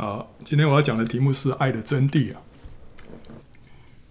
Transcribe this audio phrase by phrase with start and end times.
[0.00, 2.40] 啊，今天我要讲的题目是爱的真谛啊。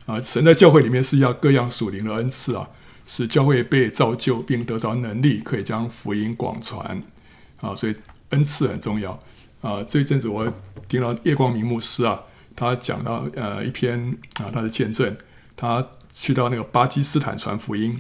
[0.05, 2.69] 啊，神在教会里面是要各样属灵的恩赐啊，
[3.08, 7.02] 使教会被造就并得着能力，可以将福音广传
[7.60, 7.73] 啊。
[7.73, 7.96] 所以
[8.29, 9.20] 恩赐很重要
[9.62, 9.83] 啊。
[9.83, 10.54] 这一阵子我
[10.88, 12.21] 听到叶光明牧师啊，
[12.56, 15.17] 他讲到呃一篇啊他的见证，
[15.56, 17.99] 他去到那个巴基斯坦传福音，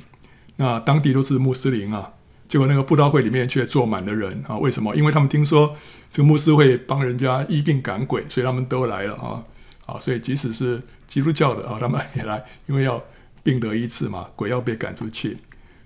[0.57, 2.13] 那当地都是穆斯林啊。
[2.49, 4.57] 结果那个布道会里面却坐满了人啊！
[4.57, 4.95] 为什么？
[4.95, 5.75] 因为他们听说
[6.11, 9.45] 这个牧师会帮人家医病赶鬼，所以他们都来了啊！
[9.85, 13.01] 啊，所以即使是基督教的啊，他们也来，因为要
[13.43, 15.37] 病得医治嘛，鬼要被赶出去。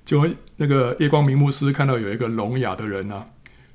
[0.05, 3.25] 结果那个夜光明牧师看到有一个聋哑的人啊，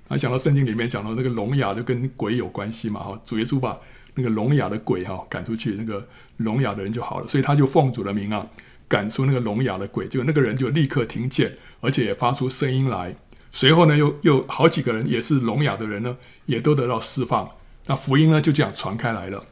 [0.08, 3.78] 他想到圣经里面讲到那个聋哑就跟鬼有关系嘛，哈，主耶稣把
[4.14, 8.46] 那个聋哑的鬼哈赶出去，那个聋哑的人就好了，所以他就奉主的名啊。
[8.88, 13.14] 赶出那个聋哑的鬼，就那个人就立刻听见，而且也发出声音来。
[13.52, 17.48] 随后呢，又又好几个人也是聋哑的人呢，也都得到释放。
[17.86, 19.44] 那福音呢就这样传开来了。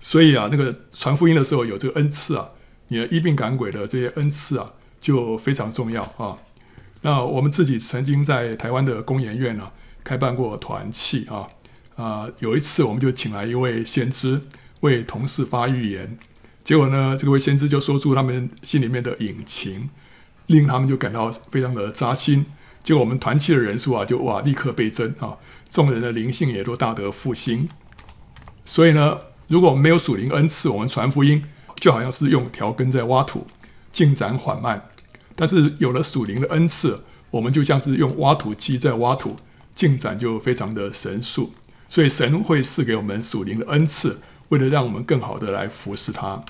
[0.00, 2.50] 所以啊，那个传福音的时候有这个恩赐啊，
[2.88, 6.36] 你的医病赶鬼的这些恩赐啊，就非常重要啊。
[7.02, 11.48] 那我们自己曾经在台湾的工研院啊开办过团契啊
[11.96, 14.40] 啊，有一次我们就请来一位先知
[14.80, 16.18] 为同事发预言。
[16.64, 19.90] 结果呢，这位先知就说出他们心里面的隐情，
[20.46, 22.46] 令他们就感到非常的扎心。
[22.82, 25.36] 结果我们团契的人数啊，就哇立刻倍增啊，
[25.70, 27.68] 众人的灵性也都大得复兴。
[28.64, 31.44] 所以呢，如果没有属灵恩赐，我们传福音
[31.76, 33.46] 就好像是用条根在挖土，
[33.92, 34.78] 进展缓慢；
[35.36, 39.36] 但是有了属灵的恩赐，我们就像是用挖土机在挖土，
[39.74, 41.52] 进展就非常的神速。
[41.90, 44.20] 所以神会赐给我们属灵的恩赐。
[44.54, 46.44] 为了让我们更好的来服侍他，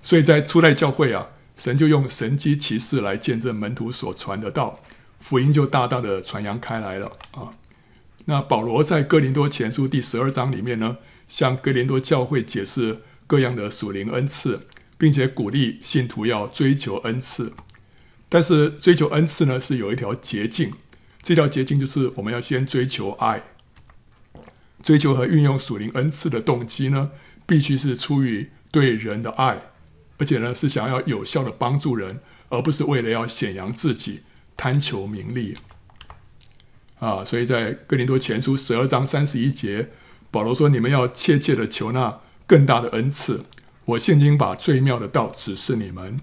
[0.00, 1.26] 所以在初代教会啊，
[1.56, 4.78] 神就用神迹奇事来见证门徒所传的道，
[5.18, 7.50] 福音就大大的传扬开来了啊。
[8.26, 17.52] 那保罗在哥林多前书第十二章里面呢，向哥林多教会解释各样的属灵恩赐，并且鼓励信徒要追求恩赐。
[18.28, 20.72] 但是追求恩赐呢，是有一条捷径，
[21.20, 23.42] 这条捷径就是我们要先追求爱。
[24.82, 27.12] 追求和运用属灵恩赐的动机呢，
[27.52, 29.60] 必须是出于对人的爱，
[30.16, 32.18] 而且呢是想要有效的帮助人，
[32.48, 34.22] 而不是为了要显扬自己、
[34.56, 35.58] 贪求名利。
[36.98, 39.90] 啊，所以在哥林多前书十二章三十一节，
[40.30, 43.44] 保罗说：“你们要切切的求那更大的恩赐。
[43.84, 46.18] 我现今把最妙的道指示你们。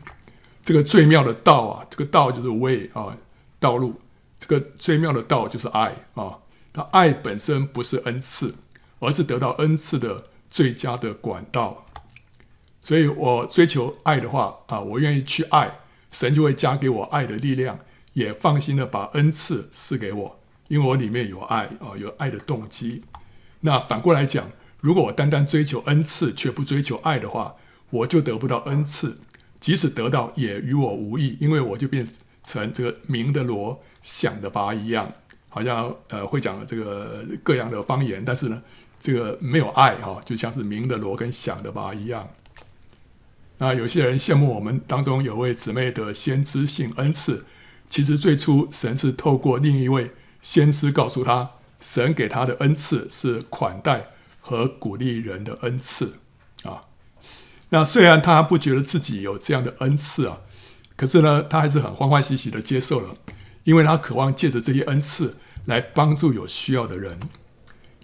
[0.63, 3.16] 这个最妙的道啊，这个道就是 way 啊，
[3.59, 4.01] 道路。
[4.39, 6.39] 这个最妙的道就是爱啊。”
[6.73, 8.56] 他爱本身不是恩赐，
[8.97, 11.85] 而是得到恩赐的最佳的管道。
[12.81, 15.79] 所以我追求爱的话啊，我愿意去爱，
[16.11, 17.79] 神就会加给我爱的力量，
[18.13, 20.39] 也放心的把恩赐赐给我，
[20.69, 23.03] 因为我里面有爱啊，有爱的动机。
[23.61, 24.49] 那反过来讲，
[24.79, 27.55] 如果我单单追求恩赐却不追求爱的话，
[27.89, 29.19] 我就得不到恩赐，
[29.59, 32.07] 即使得到也与我无益，因为我就变
[32.43, 35.11] 成这个明的锣响的鈸一样。
[35.49, 38.61] 好像呃会讲这个各样的方言，但是呢，
[38.99, 42.29] 这个没有爱哈、就像是鸣的锣跟响的鈸一样。
[43.57, 47.45] 那有些人羡慕我们当中有位姊妹的先知性恩赐，
[47.89, 50.11] 其实最初神是透过另一位
[50.41, 54.07] 先知告诉他，神给他的恩赐是款待
[54.39, 56.15] 和鼓励人的恩赐
[56.63, 56.83] 啊。
[57.69, 60.39] 那虽然他不觉得自己有这样的恩赐啊，
[60.95, 63.15] 可是呢，他还是很欢欢喜喜的接受了。
[63.65, 67.19] 因为他渴望借着这些恩赐来帮助有需要的人，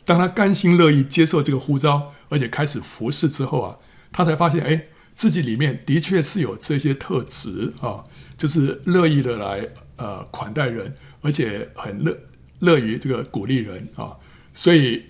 [0.06, 3.78] 当他甘心乐意接受这个呼召，而且开始服侍之后啊，
[4.12, 4.86] 他才发现，哎，
[5.16, 8.04] 自己里面的确是有这些特质啊，
[8.38, 9.68] 就是乐意的来
[9.98, 12.18] 呃款待人，而且很乐
[12.60, 14.16] 乐于这个鼓励人啊，
[14.54, 15.08] 所以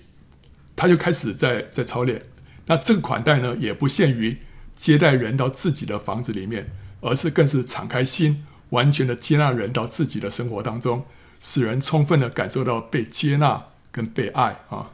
[0.74, 2.22] 他就开始在在操练。
[2.66, 4.38] 那这个款待呢，也不限于
[4.74, 6.70] 接待人到自己的房子里面，
[7.00, 8.44] 而是更是敞开心。
[8.70, 11.04] 完全的接纳人到自己的生活当中，
[11.40, 14.90] 使人充分的感受到被接纳跟被爱啊。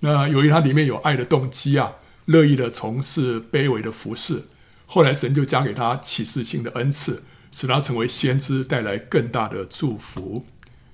[0.00, 1.94] 那由于他里面有爱的动机啊，
[2.26, 4.42] 乐意的从事卑微的服侍，
[4.84, 10.44] 后来神就加给他启示性的恩赐，使他成为先知，带来更大的祝福。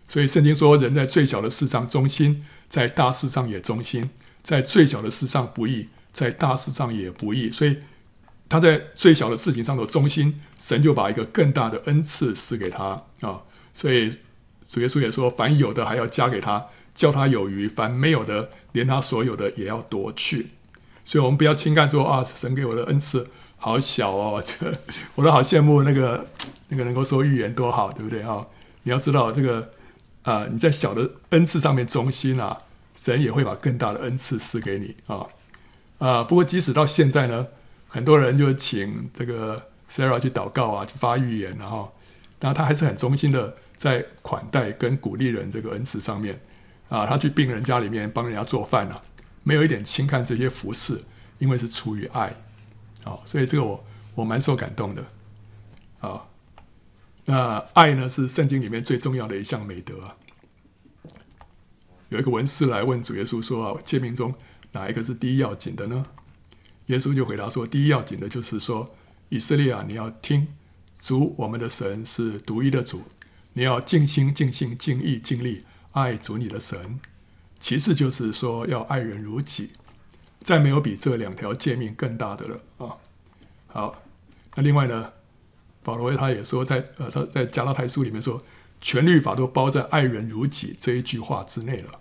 [0.07, 4.11] 所以圣经说，人在最小的事上忠心，在大事上也忠心；
[4.45, 7.51] 在最小的事上不义，在大事上也不义。
[7.51, 7.79] 所以。
[8.49, 13.41] 他在最小的事情上的忠心，神就把一个更大的恩赐赐给他啊！
[13.73, 14.19] 所以
[14.73, 20.53] 主耶稣也说：“凡有的还要加给他，叫他有余；凡没有的，连他所有的也要夺去。”
[21.05, 23.29] 所以，我们不要轻看说啊，神给我的恩赐
[23.59, 24.73] 好小哦， 这
[25.15, 26.25] 我都好羡慕那个
[26.71, 28.47] 那个能够说预言多好，对不对啊？
[28.85, 29.73] 你要知道这个
[30.23, 32.63] 啊，你在小的恩赐上面忠心啊，
[32.95, 35.27] 神也会把更大的恩赐赐给你啊
[35.99, 36.25] 啊！
[36.25, 37.49] 不过即使到现在呢，
[37.89, 41.93] 很多人就请这个 Sarah 去祷告啊，去发预言，然后，
[42.41, 46.41] 然他还是很忠心的在款待跟鼓励人这个恩赐上面
[46.89, 49.03] 啊，他去病人家里面帮人家做饭啊，
[49.43, 51.03] 没有一点轻看这些服饰，
[51.41, 52.33] 因为是出于爱
[53.03, 53.85] 啊，所以这个我
[54.15, 55.05] 我蛮受感动的
[55.99, 56.29] 啊。
[57.25, 60.17] 那爱呢，是圣经里面最重要的一项美德。
[62.11, 64.33] 有一个文士来问主耶稣说：“啊，诫命中
[64.71, 66.07] 哪一个是第一要紧的呢？”
[66.87, 68.95] 耶稣就回答说：“第一要紧的就是说，
[69.29, 70.47] 以色列啊，你要听，
[71.01, 73.03] 主我们的神是独一的主，
[73.55, 77.01] 你要尽心、尽性、尽意、尽力爱主你的神。
[77.59, 79.71] 其次就是说要爱人如己，
[80.41, 82.97] 再没有比这两条诫命更大的了啊。”
[83.69, 84.03] 好，
[84.55, 85.13] 那另外呢？
[85.85, 88.41] 保罗他也说在，呃他在加拉太书里面说，
[88.81, 92.01] 全律法都包在“爱人如己”这一句话之内了。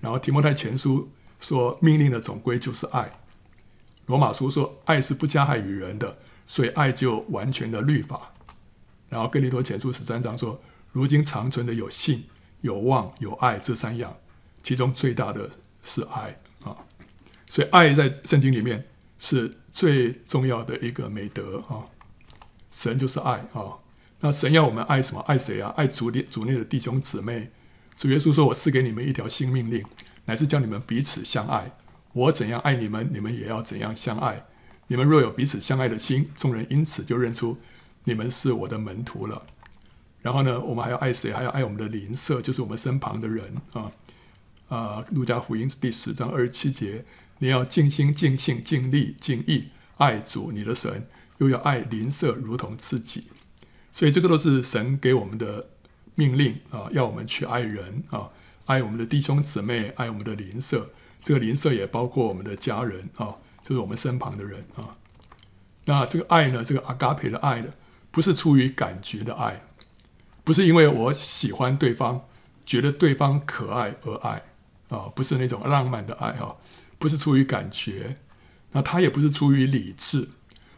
[0.00, 3.20] 然后提摩太前书说，命令的总归就是爱。
[4.06, 8.31] 罗马书说，爱是不加害于人的，所以爱就完全的律法。
[9.12, 10.58] 然后哥林多前书十三章说，
[10.90, 12.24] 如今长存的有信、
[12.62, 14.16] 有望、有爱这三样，
[14.62, 15.50] 其中最大的
[15.82, 16.74] 是爱啊。
[17.46, 18.86] 所以爱在圣经里面
[19.18, 21.84] 是最重要的一个美德啊。
[22.70, 23.76] 神就是爱啊、
[24.20, 25.20] 那神要我们爱什么？
[25.28, 25.74] 爱谁啊？
[25.76, 27.50] 爱主内主内的弟兄姊妹。
[27.94, 29.84] 主耶稣说：“我赐给你们一条新命令，
[30.24, 31.70] 乃是叫你们彼此相爱。
[32.14, 34.46] 我怎样爱你们，你们也要怎样相爱。
[34.86, 37.58] 你们若有彼此相爱的心，众人因此就认出
[38.04, 39.42] 你们是我的门徒了。”
[40.20, 41.32] 然后呢，我们还要爱谁？
[41.32, 43.92] 还要爱我们的邻舍，就是我们身旁的人啊！
[44.68, 47.04] 啊，路加福音第十章二十七节：
[47.38, 51.08] 你要尽心、尽性、尽力、尽意爱主你的神。
[51.38, 53.24] 又要爱邻舍如同自己，
[53.92, 55.70] 所以这个都是神给我们的
[56.14, 58.30] 命令啊，要我们去爱人啊，
[58.66, 60.90] 爱我们的弟兄姊妹，爱我们的邻舍。
[61.24, 63.34] 这个邻舍也包括我们的家人啊，
[63.64, 64.96] 就是我们身旁的人啊。
[65.86, 67.72] 那这个爱呢，这个阿嘎培的爱呢，
[68.12, 69.62] 不是出于感觉的爱，
[70.44, 72.28] 不是因为我喜欢对方，
[72.64, 74.44] 觉得对方可爱而爱
[74.90, 76.56] 啊，不是那种浪漫的爱哈，
[76.98, 78.18] 不是出于感觉，
[78.70, 80.28] 那他也不是出于理智。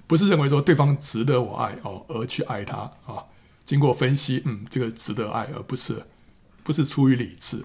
[0.07, 2.77] 不是认为说对方值得我爱哦，而去爱他
[3.07, 3.25] 啊。
[3.65, 6.05] 经过分析，嗯，这个值得爱，而不是
[6.63, 7.65] 不是出于理智，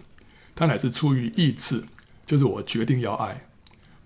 [0.56, 1.83] 他乃是出于意志，
[2.25, 3.45] 就是我决定要爱，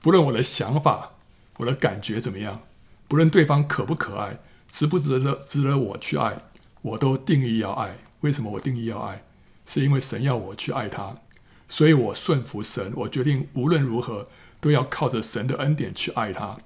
[0.02, 1.12] 不论我的想法、
[1.58, 2.62] 我的感觉怎么样，
[3.08, 4.40] 不论对方可不可爱，
[4.74, 6.42] 值不值得值得我去爱，
[6.82, 7.96] 我都定义要爱。
[8.22, 9.24] 为什么我定义要爱？
[9.68, 11.22] 是因为神要我去爱他，
[11.70, 14.28] 所以我顺服神，我决定无论如何
[14.60, 16.58] 都要靠着神的恩典去爱他。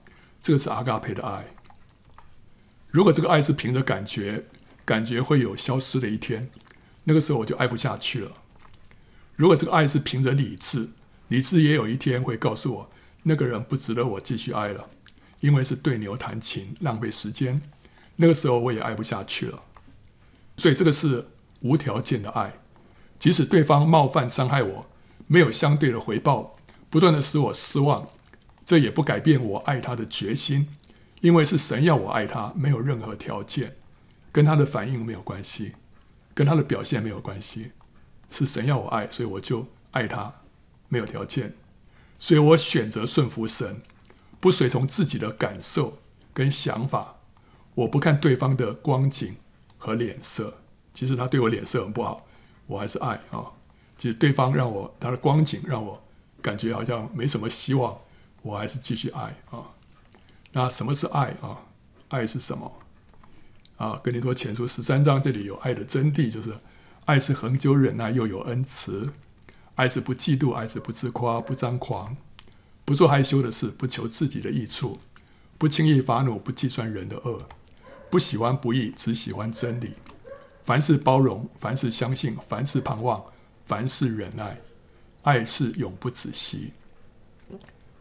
[0.42, 1.48] 这个是阿嘎培的爱。
[2.88, 4.45] 如果这个爱是凭着感觉，
[4.86, 6.50] 感觉会有消失的一天，
[7.04, 8.31] 那个时候我就爱不下去了。
[9.36, 10.92] 如果这个爱是凭着理智，
[11.27, 12.89] 理智也有一天会告诉我，
[13.24, 14.88] 那个人不值得我继续爱了，
[15.42, 17.62] 因为是对牛弹琴，浪费时间。
[18.18, 19.64] 那个时候我也爱不下去了。
[20.58, 21.28] 所以这个是
[21.62, 22.60] 无条件的爱，
[23.18, 24.86] 即使对方冒犯伤害我，
[25.28, 26.58] 没有相对的回报，
[26.90, 28.10] 不断的使我失望，
[28.66, 30.68] 这也不改变我爱他的决心。
[31.22, 33.75] 因为是神要我爱他，没有任何条件，
[34.31, 35.74] 跟他的反应没有关系，
[36.36, 37.72] 跟他的表现没有关系，
[38.30, 40.31] 是神要我爱，所以我就爱他，
[40.90, 41.56] 没有条件，
[42.19, 43.81] 所以我选择顺服神，
[44.40, 45.97] 不随从自己的感受
[46.36, 47.17] 跟想法，
[47.78, 49.36] 我不看对方的光景
[49.78, 50.62] 和脸色，
[50.96, 52.26] 其实他对我脸色很不好，
[52.66, 53.52] 我还是爱啊，
[54.00, 56.02] 其实对方让我他的光景让我
[56.42, 57.96] 感觉好像没什么希望，
[58.42, 59.62] 我还是继续爱啊。
[60.54, 61.60] 那什么是爱啊？
[62.07, 62.80] 爱是什么？
[63.76, 66.57] 啊，跟你多前书十三章这里有爱的真谛，就是
[67.06, 69.12] 爱是恒久忍耐，又有恩慈；
[69.76, 72.18] 爱是不嫉妒，爱是不自夸，不张狂，
[72.84, 74.98] 不做害羞的事，不求自己的益处，
[75.60, 77.48] 不轻易发怒，不计算人的恶，
[78.09, 79.92] 不喜欢不义，只喜欢真理。
[80.66, 83.23] 凡事包容，凡事相信，凡事盼望，
[83.66, 84.57] 凡事忍耐。
[85.23, 86.71] 爱是永不止息。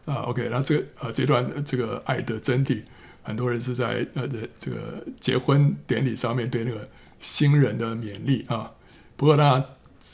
[0.05, 2.81] 啊，OK，那这个呃，这段这个爱的真谛，
[3.23, 6.87] 很多人是在呃的这个结婚典礼上面对那个
[7.19, 8.71] 新人的勉励啊。
[9.17, 9.63] 不过当然，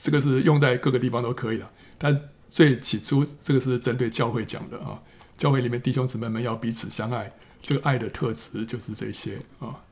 [0.01, 1.69] 这个是用在各个地方都可以的。
[2.00, 2.19] 但
[2.50, 5.00] 最起初，这个是针对教会讲的啊。
[5.38, 7.31] 教会里面弟兄姊妹们要彼此相爱，
[7.63, 9.84] 这个爱的特质就是这些啊。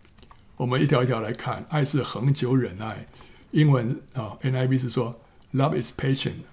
[0.58, 3.08] 我们一条一条来看，爱是恒久忍耐。
[3.50, 5.20] 英文啊，NIV 是说
[5.54, 6.44] Love is patient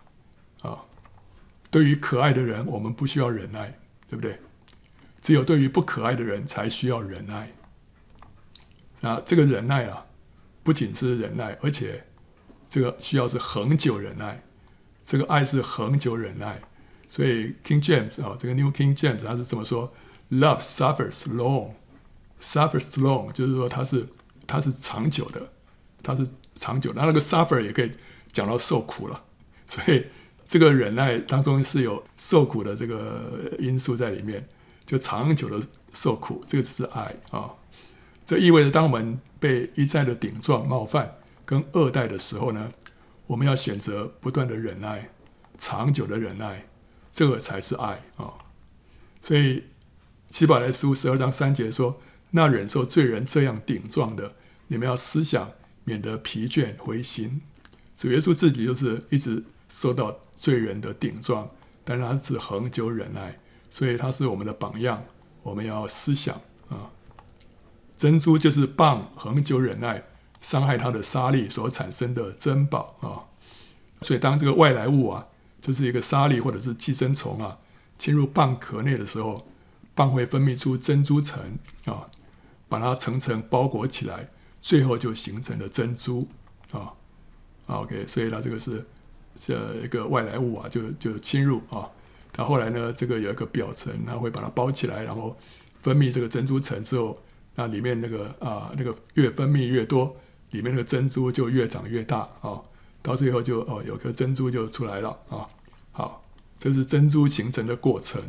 [0.62, 0.84] 啊。
[1.70, 4.40] 对于可爱的人，我们不需要忍耐，对不对？
[5.20, 7.52] 只有对于不可爱的人才需要忍耐。
[9.00, 10.06] 那这个忍耐啊，
[10.62, 12.04] 不仅是忍耐，而且
[12.68, 14.42] 这个需要是恒久忍耐。
[15.04, 16.60] 这个爱是恒久忍耐。
[17.08, 19.92] 所以 King James 啊，这个 New King James 他是这么说
[20.30, 24.06] ：Love suffers long，suffers long，就是说它是
[24.46, 25.52] 它是长久的，
[26.02, 27.00] 它是长久的。
[27.00, 27.90] 那那个 suffer 也可以
[28.32, 29.24] 讲到受苦了。
[29.66, 30.06] 所以
[30.46, 34.48] 这个忍耐当中是有受苦的这个因素在里面，
[34.86, 37.50] 就长久的受苦，这个只是爱啊。
[38.24, 42.72] 这意味着当我们被一再的顶撞、冒犯跟恶待的时候呢，
[43.26, 45.10] 我们要选择不断的忍耐，
[45.56, 46.66] 长久的忍耐。
[47.10, 48.32] 这个才是爱啊、
[49.20, 49.64] 所以
[50.30, 52.00] 希伯来书十二章三节说
[52.32, 54.34] ：“那忍受罪人这样顶撞的，
[54.68, 55.50] 你们要思想，
[55.84, 57.40] 免得疲倦灰心。”
[57.96, 61.50] 主耶稣自己就是一直受到罪人的顶撞，
[61.84, 63.38] 但他是恒久忍耐，
[63.70, 65.04] 所以他是我们的榜样。
[65.42, 66.34] 我们要思想
[66.68, 66.90] 啊，
[67.96, 70.04] 珍珠就是蚌恒久忍耐
[70.40, 73.24] 伤害它的沙粒所产生的珍宝啊！
[74.02, 75.26] 所以当这个外来物啊。
[75.60, 77.58] 就是一个沙粒或者是寄生虫啊，
[77.98, 79.47] 侵入蚌壳内的时候，
[79.98, 82.06] 蚌会分泌出珍珠层啊，
[82.68, 84.28] 把它层层包裹起来，
[84.62, 86.28] 最后就形成了珍珠
[86.70, 86.92] 啊。
[87.66, 88.86] OK，所以它这个是
[89.36, 91.90] 这一个外来物啊，就就侵入啊。
[92.32, 95.36] 它后来呢，这个有一个表层，它会把它包起来，然后
[95.82, 97.18] 分泌这个珍珠层之后，
[97.56, 100.16] 那里面那个啊那个越分泌越多，
[100.52, 102.62] 里面那个珍珠就越长越大啊。
[103.02, 105.46] 到最后就哦，有颗珍珠就出来了啊！
[105.92, 106.22] 好，
[106.58, 108.20] 这是珍珠形成的过程。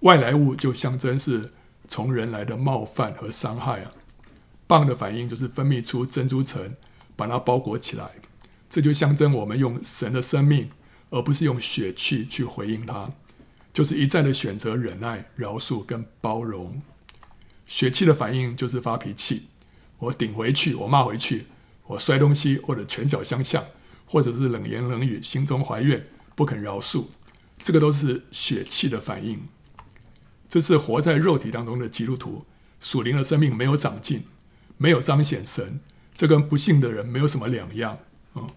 [0.00, 1.52] 外来物就象征是
[1.86, 3.90] 从人来的冒犯和伤害啊。
[4.68, 6.76] 蚌的反应就是分泌出珍珠层，
[7.16, 8.10] 把它包裹起来。
[8.70, 10.70] 这就象征我们用神的生命，
[11.10, 13.10] 而不是用血气去回应它，
[13.72, 16.82] 就是一再的选择忍耐、饶恕跟包容。
[17.66, 19.48] 血气的反应就是发脾气，
[19.98, 21.46] 我顶回去，我骂回去。
[21.86, 23.64] 我摔东西，或者拳脚相向，
[24.04, 27.06] 或者是冷言冷语，心中怀怨，不肯饶恕，
[27.62, 29.40] 这个都是血气的反应。
[30.48, 32.44] 这是活在肉体当中的基督徒，
[32.80, 34.24] 属灵的生命没有长进，
[34.76, 35.80] 没有彰显神，
[36.14, 37.98] 这跟不信的人没有什么两样。
[38.32, 38.48] 啊，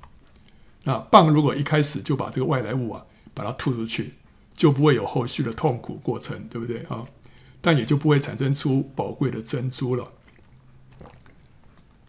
[0.83, 4.13] 那蚌如果一开始就把这个外来物啊，把它吐出去，
[4.55, 7.05] 就不会有后续的痛苦过程，对不对啊？
[7.60, 10.13] 但也就不会产生出宝贵的珍珠了。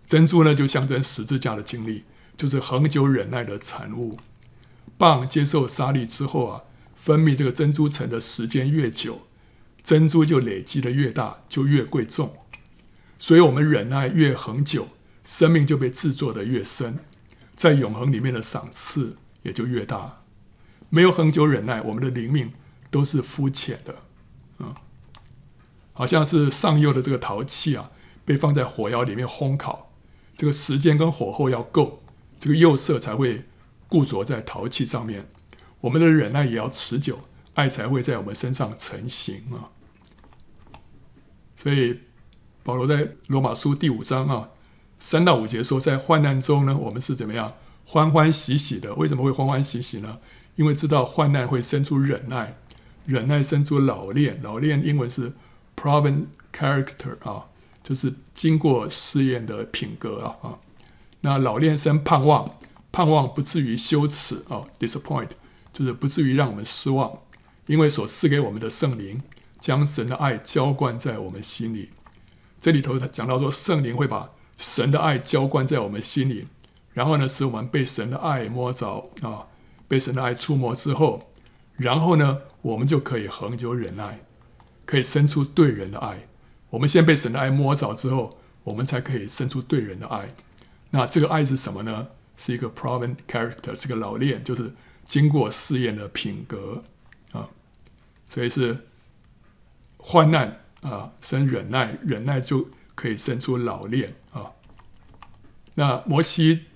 [0.06, 2.04] 珍珠呢，就象征十字架的经历，
[2.36, 4.18] 就是恒久忍耐的产物。
[4.98, 6.62] 蚌接受沙粒之后啊，
[6.94, 9.22] 分泌这个珍珠层的时间越久，
[9.82, 12.36] 珍珠就累积的越大，就越贵重。
[13.18, 14.88] 所以，我们忍耐越恒久，
[15.24, 16.98] 生命就被制作的越深，
[17.54, 20.22] 在永恒里面的赏赐也就越大。
[20.88, 22.52] 没有恒久忍耐，我们的灵命
[22.90, 23.96] 都是肤浅的，
[24.58, 24.74] 嗯，
[25.92, 27.90] 好像是上釉的这个陶器啊，
[28.24, 29.92] 被放在火窑里面烘烤。
[30.36, 32.02] 这个时间跟火候要够，
[32.38, 33.44] 这个釉色才会
[33.88, 35.28] 固着在陶器上面。
[35.82, 37.20] 我们的忍耐也要持久，
[37.54, 39.70] 爱才会在我们身上成型啊。
[41.56, 42.00] 所以
[42.62, 44.48] 保罗在罗马书第五章啊
[44.98, 47.54] 三到五节说，在患难中呢，我们是怎么样
[47.84, 48.94] 欢欢喜喜的？
[48.94, 50.18] 为什么会欢欢喜喜呢？
[50.56, 52.56] 因为知道患难会生出忍耐，
[53.06, 55.32] 忍耐生出老练，老练英文是
[55.76, 57.46] proven character 啊。
[57.82, 60.58] 就是经过试验的品格啊啊，
[61.22, 62.58] 那老练生盼望，
[62.92, 65.30] 盼望不至于羞耻啊，disappoint，
[65.72, 67.12] 就是不至于让我们失望，
[67.66, 69.22] 因为所赐给我们的圣灵
[69.60, 71.90] 将神的爱浇灌在我们心里。
[72.60, 76.46] 这里头他讲到说，圣灵会把神的爱浇灌在我们心里，
[76.92, 79.46] 然后呢，使我们被神的爱摸着啊，
[79.88, 81.32] 被神的爱触摸之后，
[81.76, 84.20] 然后呢，我们就可以恒久忍耐，
[84.84, 86.28] 可以生出对人的爱。
[86.70, 90.28] 我们先被神的爱摸着之后，我们才可以生出对人的爱。
[90.90, 92.08] 那这个爱是什么呢？
[92.36, 94.72] 是一个 proven character，是个老练，就是
[95.06, 96.84] 经过试验的品格。
[98.32, 98.86] 所以是
[99.98, 104.52] 患难啊，生忍耐，忍耐就可以生出老练啊。
[105.74, 106.66] 那摩西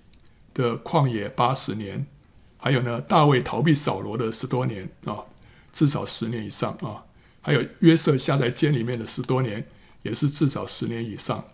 [0.53, 2.07] 的旷野八十年，
[2.59, 5.25] 还有呢，大卫逃避扫罗的十多年啊，
[5.73, 7.05] 至少十年以上啊。
[7.41, 9.67] 还有约瑟下在监里面的十多年。
[10.03, 11.45] 也是至少十年以上，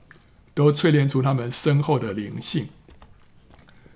[0.52, 2.68] 都淬炼出他们深厚的灵性。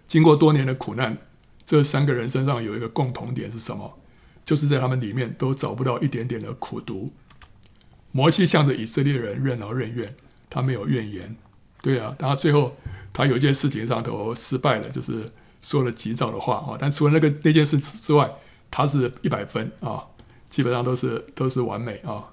[0.06, 1.18] 经过多年的苦难，
[1.62, 3.98] 这三个人身上有一个共同点是什么？
[4.46, 7.12] 就是在他们里面都找不到一点点的苦毒。
[8.12, 10.16] 摩西向着以色列人任劳任怨，
[10.48, 11.36] 他没有怨言。
[11.82, 12.74] 对啊，他最后
[13.12, 16.78] 他有一件事情上头失败了，就是说了急躁的话啊。
[16.80, 18.30] 但除了那个那件事之外，
[18.70, 20.02] 他是一百分啊，
[20.48, 22.24] 基本上都是都是完美啊。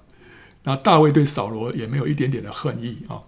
[0.62, 3.22] 那大卫对扫罗也没有一点点的恨意啊，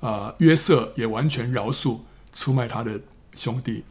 [0.00, 2.00] 啊，约瑟也完全饶恕
[2.32, 3.00] 出卖他的
[3.34, 3.84] 兄弟。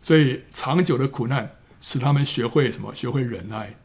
[0.00, 2.94] 所以长久的苦难使他们学会什么？
[2.94, 3.76] 学会忍耐。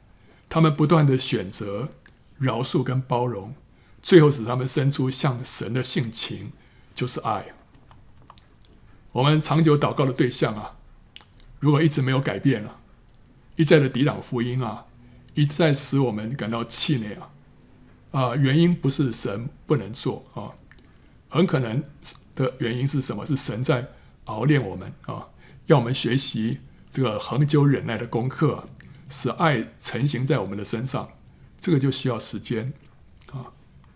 [0.48, 1.90] 他们不断的选择
[2.38, 3.56] 饶恕跟包容，
[4.02, 6.52] 最后使他们生出像神的性情，
[6.94, 7.48] 就是爱。
[9.12, 10.78] 我们长久祷告的对象啊，
[11.60, 12.80] 如果一直没有改变啊，
[13.56, 14.86] 一再的抵挡福音啊，
[15.34, 17.30] 一再使我们感到气馁啊，
[18.12, 20.52] 啊，原因不是神不能做啊，
[21.30, 21.84] 很可能
[22.36, 23.25] 的原因是什么？
[23.25, 23.88] 是神在
[24.25, 25.25] 熬炼我们啊，
[25.66, 26.60] 要我们学习
[26.96, 28.70] 这个恒久忍耐的功课。
[29.10, 31.10] 使爱成型在我们的身上，
[31.60, 32.72] 这个就需要时间
[33.32, 33.52] 啊。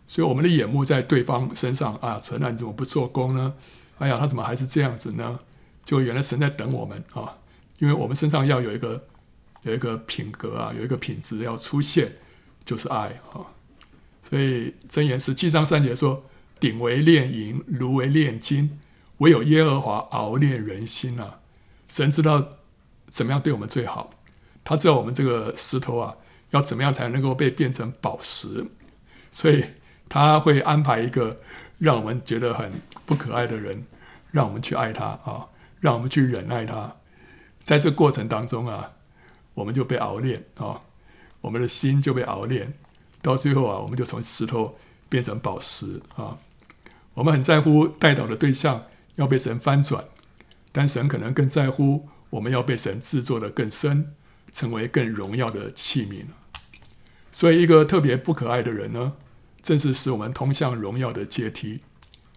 [0.06, 3.56] 所以我们的眼目在对方身上啊，神啊，你怎么不做工呢？
[4.00, 5.40] 哎呀，他怎么还是这样子呢？
[5.84, 7.38] 就原来神在等我们啊，
[7.80, 9.08] 因为我们身上要有一个
[9.64, 12.12] 有一个品格啊，有一个品质要出现，
[12.66, 13.48] 就是爱啊。
[14.22, 16.24] 所以箴言十七章三节说
[16.60, 18.80] ：“鼎为炼银，炉为炼金，
[19.20, 21.40] 唯有耶和华熬炼人心啊。”
[21.90, 22.59] 神知道
[23.10, 24.12] 怎么样对我们最好。
[24.64, 26.16] 他知道我们这个石头啊，
[26.52, 28.66] 要怎么样才能够被变成宝石，
[29.32, 29.66] 所以
[30.08, 31.40] 他会安排一个
[31.80, 32.72] 让我们觉得很
[33.06, 33.86] 不可爱的人，
[34.32, 35.48] 让我们去爱他啊，
[35.80, 36.96] 让我们去忍耐他。
[37.64, 38.92] 在这过程当中啊，
[39.54, 40.82] 我们就被熬炼啊，
[41.42, 42.74] 我们的心就被熬炼，
[43.22, 46.38] 到最后啊，我们就从石头变成宝石啊。
[47.16, 48.86] 我们很在乎代祷的对象
[49.16, 50.06] 要被神翻转，
[50.72, 54.16] 但神可能更在乎我们要被神制作得更深。
[54.52, 56.26] 成为更荣耀的器皿，
[57.32, 59.14] 所以一个特别不可爱的人呢，
[59.62, 61.82] 正是使我们通向荣耀的阶梯。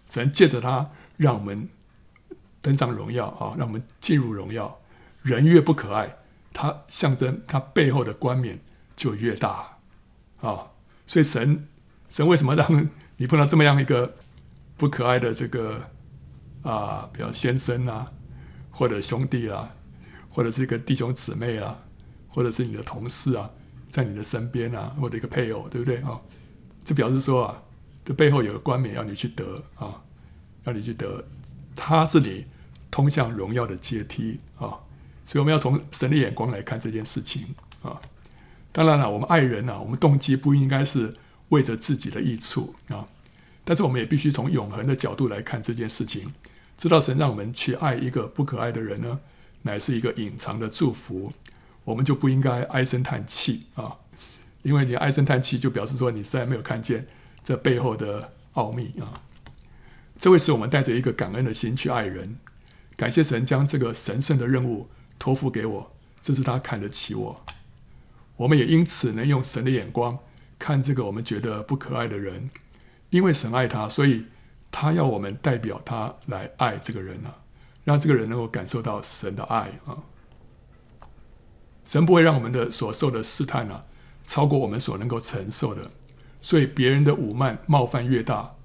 [0.07, 1.67] 神借着他，让我们
[2.61, 4.79] 登上荣耀啊，让我们进入荣耀。
[5.23, 6.17] 人越不可爱，
[6.53, 8.59] 他象征他背后的冠冕
[8.95, 9.79] 就越大
[10.41, 10.69] 啊。
[11.07, 11.67] 所以神，
[12.09, 14.17] 神为什么让你碰到这么样一个
[14.77, 15.89] 不可爱的这个
[16.61, 18.11] 啊，比如先生啊，
[18.69, 19.73] 或者兄弟啊，
[20.33, 21.77] 或者是一个弟兄姊妹啊？
[22.27, 23.47] 或者是你的同事啊，
[23.91, 26.19] 在你的身边啊，或者一个配偶，对不对啊？
[26.83, 27.61] 这表示说啊，
[28.03, 30.01] 这背后有个冠冕要你去得啊，
[30.63, 31.23] 要你去得，
[31.75, 32.45] 它是你
[32.89, 34.73] 通向荣耀的阶梯啊。
[35.27, 37.53] 所以我们要从神的眼光来看这件事情
[37.83, 38.01] 啊。
[38.71, 41.15] 当然了，我们爱人啊，我们动机不应该是
[41.49, 43.07] 为着自己的益处啊，
[43.63, 46.33] 但是我们也必须从永恒的角度来看这件事情，
[46.75, 49.19] 知道神让我们去爱一个不可爱的人呢，
[49.63, 51.33] 乃是一个隐藏的祝福。
[51.83, 53.97] 我们就不应该唉声叹气啊，
[54.61, 57.05] 因为你唉声叹气，就表示说你实在没有看见
[57.43, 59.19] 这背后的奥秘啊。
[60.17, 62.37] 这会使我们带着一个感恩的心去爱人，
[62.95, 64.87] 感谢神将这个神圣的任务
[65.19, 67.43] 托付给我，这是他看得起我。
[68.37, 70.17] 我们也因此能用神的眼光
[70.57, 72.49] 看这个我们觉得不可爱的人，
[73.09, 74.25] 因为神爱他，所以
[74.71, 77.42] 他要我们代表他来爱这个人啊，
[77.83, 79.97] 让这个人能够感受到神的爱啊。
[81.85, 83.85] 神不会让我们的所受的试探啊，
[84.23, 85.91] 超过我们所能够承受的，
[86.39, 88.55] 所以别人的侮慢冒犯越大，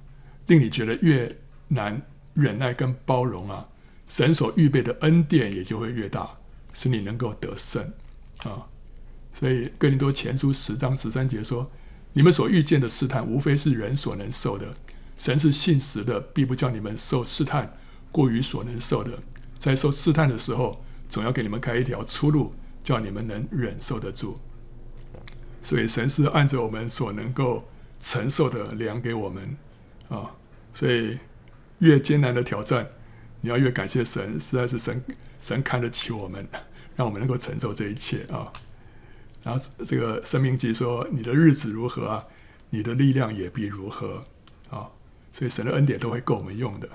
[0.47, 2.01] 令你觉得越难
[2.35, 3.69] 忍耐跟包容啊，
[4.07, 6.39] 神所预备的恩典也就会越大，
[6.73, 7.93] 使你能够得胜
[8.45, 8.67] 啊。
[9.35, 11.71] 所以哥林多前书十章十三节说
[12.13, 14.75] ：“你们所遇见的试探，无非是人所能受的。
[15.17, 17.77] 神是信实的，必不叫你们受试探
[18.13, 19.19] 过于所能受的。
[19.59, 24.39] 在受试探的时候，总要给你们开一条出路。”叫你们能忍受得住，
[25.63, 27.69] 所以神是按着我们所能够
[28.01, 29.59] 承受的量给我们
[30.09, 30.31] 啊。
[30.73, 31.19] 所以
[31.81, 32.89] 越艰难的挑战，
[33.43, 35.05] 你要越感谢神，实在是神
[35.39, 36.49] 神看得起我们，
[36.97, 38.51] 让我们能够承受这一切啊。
[39.43, 42.25] 然后这个生命记说：“你的日子如何啊，
[42.71, 44.25] 你的力量也必如何
[44.71, 44.89] 啊。”
[45.35, 46.89] 所以神的恩典都会够我们用的。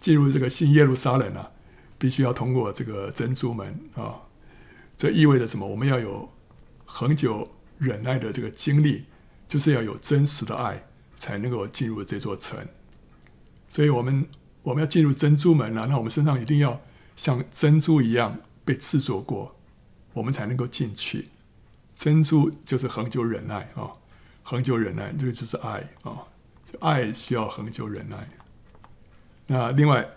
[0.00, 1.50] 进入这个新耶路撒冷啊，
[1.98, 4.16] 必须要通过这个珍珠门啊。
[4.96, 5.66] 这意味着什么？
[5.66, 6.28] 我们要有
[6.84, 9.04] 恒久忍耐的这个经历，
[9.46, 10.84] 就是要有真实的爱，
[11.16, 12.58] 才能够进入这座城。
[13.68, 14.26] 所以，我们
[14.62, 16.80] 我们要进入珍珠门啊，那我们身上一定要
[17.16, 19.56] 像珍珠一样被制作过，
[20.12, 21.28] 我们才能够进去。
[21.96, 23.88] 珍珠就是恒久忍耐啊，
[24.42, 26.24] 恒久忍耐，这个就是爱啊，
[26.80, 28.28] 爱需要恒久忍耐。
[29.52, 30.08] 那另外，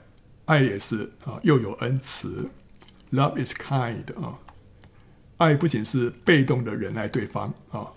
[0.46, 2.52] 爱也是啊，又有恩慈
[3.12, 4.38] ，Love is kind 啊。
[5.38, 7.88] 爱不仅是被动的忍耐对方啊，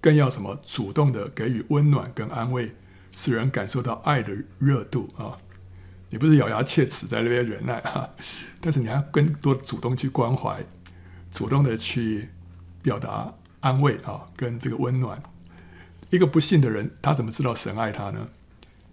[0.00, 2.74] 更要什么主动的给予温暖跟安慰，
[3.12, 5.36] 使人感受到爱的热度啊！
[6.08, 8.08] 你不是咬牙切齿在那边忍耐哈，
[8.58, 10.64] 但是你要更多主动去关怀，
[11.30, 12.30] 主动的去
[12.80, 15.22] 表达安慰啊，跟这个温暖。
[16.08, 18.26] 一个不信的人，他怎么知道神爱他呢？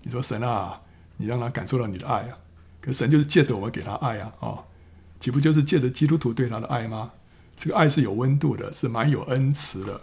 [0.04, 0.82] 你说神啊，
[1.18, 2.38] 你让他感受到你的爱啊，
[2.82, 4.66] 可神就是借着我们给他爱啊，哦
[5.20, 7.12] 岂不就是借着基督徒对他的爱吗？
[7.58, 10.02] 这个爱是有温度的，是蛮有恩慈的。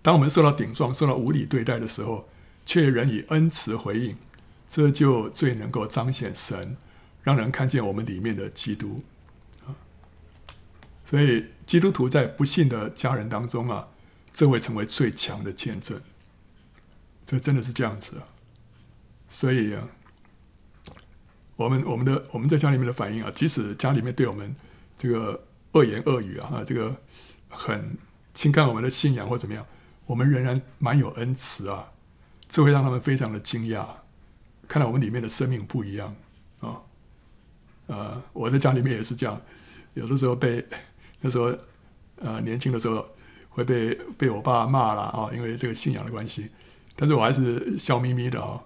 [0.00, 2.28] 当我们受到顶撞、受到无理对待的时候，
[2.64, 4.16] 却仍以恩慈回应，
[4.68, 6.76] 这就最能够彰显神，
[7.22, 9.04] 让人看见我们里面的基督
[9.66, 9.76] 啊。
[11.04, 13.88] 所以，基督徒在不幸的家人当中啊，
[14.32, 16.00] 这会成为最强的见证。
[17.24, 18.26] 这真的是这样子啊。
[19.28, 19.86] 所以啊，
[21.56, 24.54] 我们我们的我们在家里面的反应啊，即使家里面对我们
[24.96, 26.94] 这个恶言恶语啊，这个
[27.48, 27.96] 很
[28.34, 29.66] 轻看我们的信仰或怎么样，
[30.06, 31.92] 我们仍然蛮有恩慈啊。
[32.48, 33.86] 这会让他们非常的惊讶，
[34.68, 36.14] 看到我们里面的生命不一样
[36.60, 36.80] 啊。
[37.86, 39.40] 呃，我在家里面也是这样，
[39.94, 40.64] 有的时候被。
[41.24, 41.56] 那时候，
[42.16, 43.08] 呃，年轻的时候
[43.48, 46.50] 会被被我爸骂了啊，因为这个信仰的关系。
[46.96, 48.60] 但是我还是笑眯眯的啊。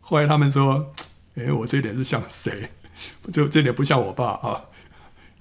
[0.00, 0.90] 后来他们说
[1.38, 2.70] ：“哎，我这一点是像谁？
[3.32, 4.64] 就 这点不像我爸啊。”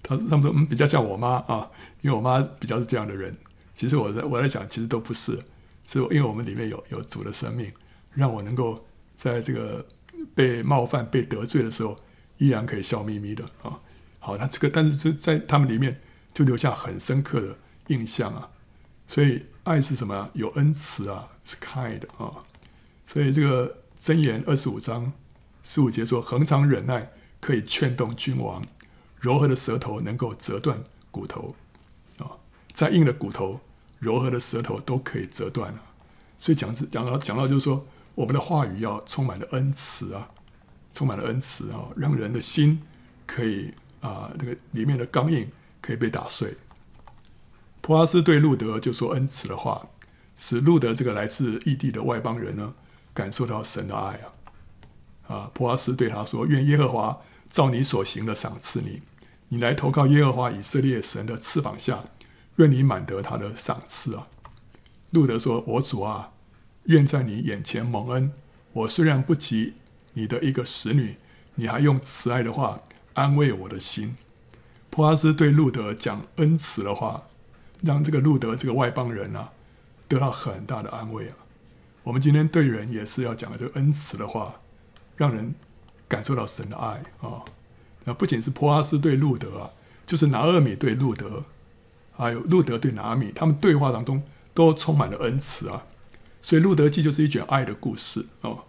[0.04, 1.70] 他他们说：“嗯，比较像我妈啊，
[2.02, 3.36] 因为我妈比较是这样的人。”
[3.76, 5.40] 其实我在我在想，其实都不是，
[5.84, 7.72] 是因为我们里面有有主的生命，
[8.14, 9.86] 让我能够在这个
[10.34, 11.98] 被冒犯、被得罪的时候，
[12.38, 13.80] 依然可以笑眯眯的啊。
[14.20, 16.00] 好，那这个但是是在他们里面。
[16.34, 17.58] 就留下很深刻的
[17.88, 18.48] 印象啊，
[19.08, 20.30] 所以爱是什么？
[20.34, 22.46] 有恩慈啊，是 kind 啊。
[23.08, 25.12] 所以这个箴言二十五章
[25.68, 28.64] 十五节说：“恒常忍耐可以劝动君王，
[29.20, 31.56] 柔和的舌头能够折断骨头
[32.20, 32.40] 啊。
[32.72, 33.60] 再硬的骨头，
[34.00, 35.84] 柔和的舌头都可以折断了。
[36.40, 40.30] 所以讲讲到讲到就是说，我们的话语要充满了恩慈啊，
[40.94, 42.82] 充满了恩慈啊，让人的心
[43.26, 46.58] 可以啊，这个里面的刚硬。”可以被打碎。
[47.80, 49.88] 普拉斯对路德就说恩慈的话，
[50.36, 52.74] 使路德这个来自异地的外邦人呢，
[53.14, 54.34] 感受到神的爱啊！
[55.28, 59.02] 啊，普阿斯对他说：“愿耶和华照你所行的赏赐你，
[59.50, 62.04] 你来投靠耶和华以色列神的翅膀下，
[62.56, 64.28] 愿你满得他的赏赐啊！”
[65.12, 66.32] 路德说：“我主啊，
[66.84, 68.32] 愿在你眼前蒙恩。
[68.74, 69.74] 我虽然不及
[70.14, 71.18] 你的一个使女，
[71.56, 72.82] 你还用慈爱的话
[73.14, 74.16] 安慰我的心。”
[74.90, 77.24] 普阿斯对路德讲恩慈的话，
[77.82, 79.52] 让这个路德这个外邦人啊
[80.08, 81.36] 得到很大的安慰啊。
[82.04, 84.62] 我们今天对人也是要讲的这个恩慈的话，
[85.18, 85.54] 让人
[86.08, 87.44] 感受到神的爱啊。
[88.06, 89.72] 那不仅是波阿斯对路德啊，
[90.06, 91.44] 就是拿俄米对路德，
[92.16, 95.84] 还有路德对拿米，他们对话当中都充满了恩慈啊。
[96.42, 98.64] 所以《路德记》就是一卷爱的故事哦。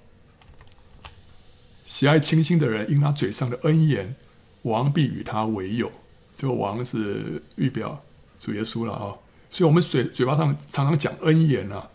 [1.86, 4.16] 喜爱清新的人，因他嘴上的恩言，
[4.62, 5.92] 王必与他为友。
[6.34, 8.04] 这个王是预表
[8.38, 9.14] 主耶稣了啊，
[9.50, 11.88] 所以我们嘴嘴巴上常常讲恩言啊，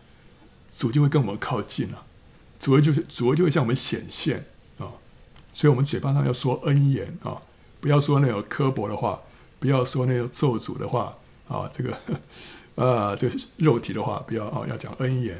[0.73, 2.05] 主就会跟我们靠近了，
[2.63, 4.45] 主就是主就会向我们显现
[4.77, 4.87] 啊，
[5.53, 7.41] 所以我们嘴巴上要说恩言啊，
[7.81, 9.19] 不要说那种刻薄的话，
[9.59, 11.17] 不要说那种咒诅的话
[11.49, 11.97] 啊，这个
[12.75, 15.37] 呃这个肉体的话不要啊，要讲恩言。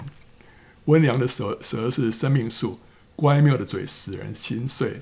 [0.86, 2.78] 温良的舌舌是生命树，
[3.16, 5.02] 乖谬的嘴使人心碎。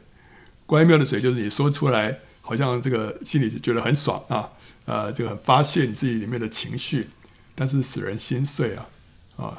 [0.67, 2.19] 乖谬的嘴就是你说出来。
[2.43, 4.49] 好像这个心里觉得很爽啊，
[4.85, 7.07] 呃，这个很发泄你自己里面的情绪，
[7.53, 8.89] 但是使人心碎啊，
[9.37, 9.57] 啊，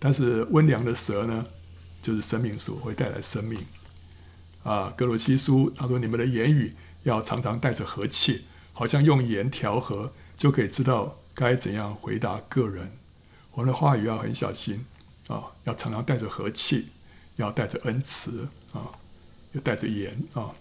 [0.00, 1.46] 但是温良的舌呢，
[2.06, 3.66] 就是生命树，会带来生命
[4.62, 4.94] 啊。
[4.96, 12.92] 格罗西书他说：“你们的言语要常常带着和气，好像用盐调和，就可以知道该怎样回答个人。
[13.50, 14.86] 我们的话语要很小心
[15.26, 16.90] 啊，要常常带着和气，
[17.34, 18.86] 要带着恩慈啊，
[19.50, 20.54] 要带着盐啊。”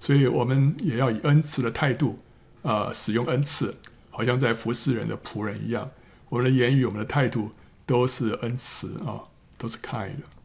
[0.00, 2.20] 所以，我们也要以恩慈的态度，
[2.62, 3.74] 啊、使用恩赐，
[4.10, 5.90] 好像在服侍人的仆人一样。
[6.28, 7.50] 我们的言语、我们的态度
[7.84, 9.24] 都是恩慈啊，
[9.58, 10.35] 都是 kind 的。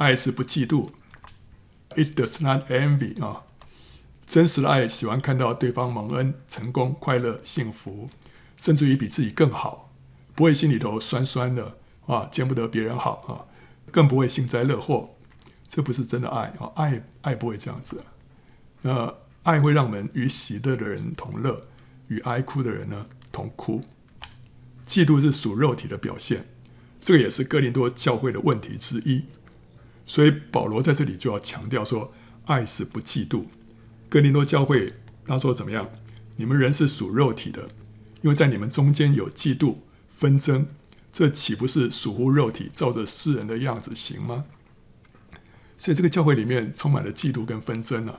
[0.00, 0.88] 爱是不嫉妒
[1.90, 3.42] ，it does not envy 啊。
[4.26, 8.08] 真实的爱喜欢看到对方蒙恩、成功、快乐、幸福，
[8.56, 9.92] 甚至于比自己更好，
[10.34, 13.44] 不会心里头酸酸的啊，见不得别人好啊，
[13.92, 15.10] 更不会幸灾乐祸。
[15.68, 18.02] 这不是真的爱啊，爱爱不会这样子。
[18.80, 21.66] 那爱会让我们与喜乐的人同乐，
[22.08, 23.82] 与哀哭的人呢同哭。
[24.86, 26.46] 嫉妒是属肉体的表现，
[27.02, 29.26] 这个也是哥林多教会的问题之一。
[30.10, 32.12] 所以保罗在这里就要强调说，
[32.46, 33.44] 爱是不嫉妒。
[34.08, 34.92] 哥林多教会
[35.24, 35.88] 他说怎么样？
[36.34, 37.68] 你们人是属肉体的，
[38.20, 39.76] 因为在你们中间有嫉妒
[40.10, 40.66] 纷争，
[41.12, 44.46] 这岂不是属乎肉体，照着世人的样子行吗？
[45.78, 48.18] 所以这个教会里面充满了嫉妒跟纷争啊。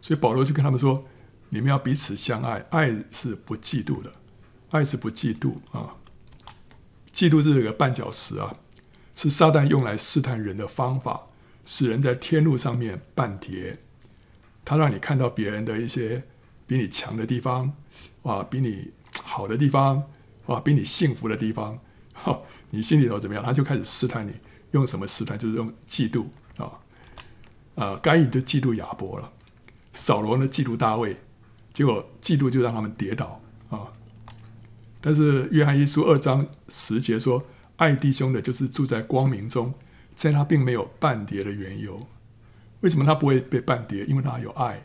[0.00, 1.06] 所以保罗就跟他们说
[1.50, 4.12] ：“你们要彼此相爱，爱是不嫉妒的，
[4.70, 5.94] 爱是不嫉妒啊。
[7.14, 8.56] 嫉妒是这个绊脚石啊，
[9.14, 11.27] 是撒旦用来试探人的方法，
[11.70, 13.76] 使人在天路上面绊跌。
[14.64, 16.24] 他让你看到别人的一些
[16.66, 17.74] 比你强的地方，
[18.22, 20.04] 哇，比你好的地方，
[20.46, 21.78] 哇，比你幸福的地方，
[22.14, 23.44] 哈，你心里头怎么样？
[23.44, 24.32] 他就开始试探你，
[24.70, 25.38] 用什么试探？
[25.38, 26.80] 就是用嫉妒啊，
[27.74, 29.30] 呃，该隐就嫉妒亚伯了，
[29.92, 31.18] 扫罗呢嫉妒大卫，
[31.74, 33.92] 结果嫉妒就让他们跌倒啊。
[35.02, 37.44] 但是约翰一书二章十节说，
[37.76, 39.74] 爱弟兄的，就是住在光明中，
[40.18, 42.04] 在他并没有半跌的缘由。
[42.80, 44.04] 为什么他不会被半跌？
[44.06, 44.82] 因为他有爱。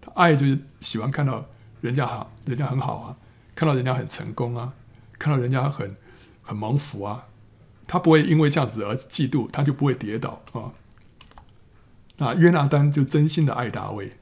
[0.00, 1.46] 他爱就是喜欢看到
[1.80, 3.16] 人家好，人家很好啊，
[3.54, 4.72] 看到人家很成功啊，
[5.20, 5.96] 看到人家很
[6.42, 7.26] 很蒙福啊，
[7.86, 10.72] 他不会因为这样子而嫉妒，他就不会跌倒啊。
[12.16, 14.16] 那约拿单就真心的爱大卫，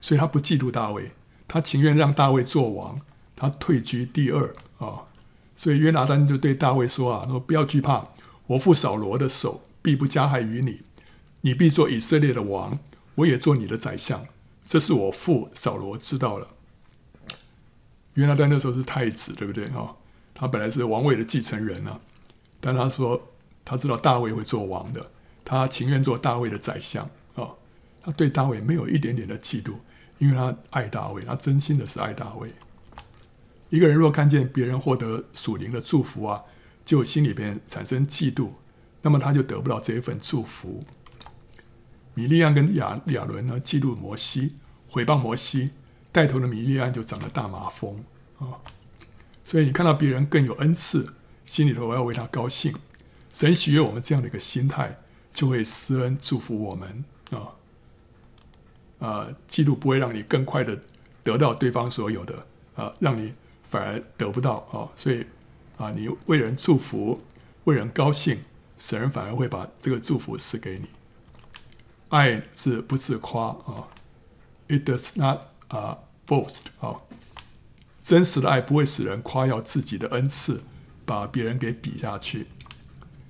[0.00, 1.10] 所以他不嫉妒大卫，
[1.48, 3.00] 他情愿让大卫做王，
[3.34, 5.10] 他退居第二啊。
[5.56, 8.06] 所以约拿单就对大卫说啊，说不要惧怕，
[8.46, 10.82] 我父扫罗的手必不加害于你，
[11.40, 12.78] 你必做以色列的王，
[13.16, 14.24] 我也做你的宰相。
[14.66, 16.48] 这是我父扫罗知道了。
[18.14, 19.96] 原来在那时候是太子，对不对啊？
[20.32, 22.00] 他本来是王位的继承人啊，
[22.60, 23.28] 但他说
[23.64, 25.10] 他知道大卫会做王的，
[25.44, 27.50] 他情愿做大卫的宰相啊。
[28.02, 29.74] 他对大卫没有一点点的嫉妒，
[30.18, 32.50] 因为他爱大卫，他真心的是爱大卫。
[33.68, 36.42] 一个人若看见别人获得属灵的祝福啊，
[36.84, 38.50] 就心里边产生嫉妒，
[39.02, 40.84] 那么他就得不到这一份祝福。
[42.14, 44.56] 米利暗跟亚亚伦呢，嫉妒摩西，
[44.88, 45.70] 毁谤摩西，
[46.10, 48.04] 带头的米利暗就长了大麻风
[48.38, 48.56] 啊。
[49.44, 52.74] 所以你看到别人更有恩赐，心里头我要为他高兴。
[53.32, 54.98] 神喜悦我们这样的一个心态，
[55.32, 57.48] 就会施恩祝福我们啊。
[58.98, 60.78] 啊，嫉妒不会让你更快的
[61.24, 63.32] 得到对方所有的啊，让你
[63.68, 64.86] 反而得不到啊。
[64.96, 65.26] 所以
[65.78, 67.22] 啊，你为人祝福，
[67.64, 68.38] 为人高兴，
[68.84, 70.88] 神反而会把这个祝福赐给你。
[72.08, 73.86] 爱是不自夸啊
[74.66, 76.96] ，It does not 啊 boast 啊，
[78.02, 80.64] 真实的爱不会使人夸耀自己的恩赐，
[81.06, 82.48] 把别人给比下去。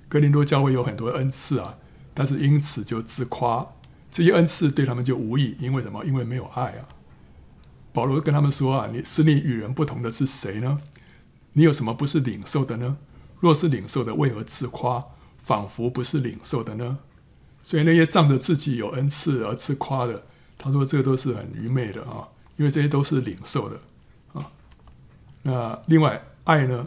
[0.08, 1.76] 哥林多教会有很多恩赐啊，
[2.14, 3.74] 但是因此就自夸，
[4.10, 6.02] 这些恩赐对他们就无益，因为什么？
[6.06, 6.88] 因为没有爱啊。
[7.92, 10.80] 保罗跟他们说啊，你使你与人不同的是谁呢？
[11.52, 12.96] 你有什么不是领受的呢？
[13.40, 15.04] 若是领受的，为何自夸，
[15.42, 16.98] 仿佛不是领受的呢？
[17.62, 20.24] 所以那些仗着自己有恩赐而自夸的，
[20.56, 23.78] 他说这个都是很愚昧的啊，因为这些都是领受的
[24.32, 24.50] 啊。
[25.42, 26.86] 那另外爱呢？